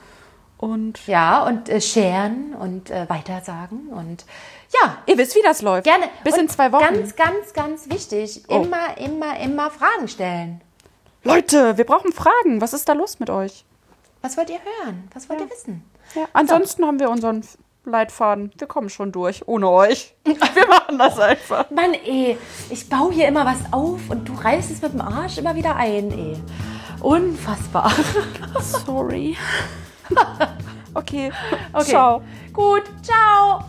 [0.63, 3.89] Und Ja, und äh, sharen und äh, weitersagen.
[3.89, 4.25] Und
[4.73, 5.83] ja, ihr wisst, wie das läuft.
[5.83, 6.05] gerne.
[6.23, 6.85] Bis und in zwei Wochen.
[6.85, 8.45] Ganz, ganz, ganz wichtig.
[8.47, 8.63] Oh.
[8.63, 10.61] Immer, immer, immer Fragen stellen.
[11.25, 12.61] Leute, wir brauchen Fragen.
[12.61, 13.65] Was ist da los mit euch?
[14.21, 15.09] Was wollt ihr hören?
[15.13, 15.83] Was wollt ihr wissen?
[16.15, 17.45] Ja, ansonsten haben wir unseren
[17.85, 18.53] Leitfaden.
[18.57, 20.15] Wir kommen schon durch, ohne euch.
[20.25, 21.69] Wir machen das einfach.
[21.73, 22.39] Mann, ey,
[22.71, 25.75] ich baue hier immer was auf und du reißt es mit dem Arsch immer wieder
[25.75, 26.37] ein, ey.
[27.01, 27.91] Unfassbar.
[28.61, 29.37] Sorry.
[30.95, 31.31] Okay.
[31.73, 31.91] Okay.
[31.91, 32.23] Ciao.
[32.53, 33.65] Gut, ciao.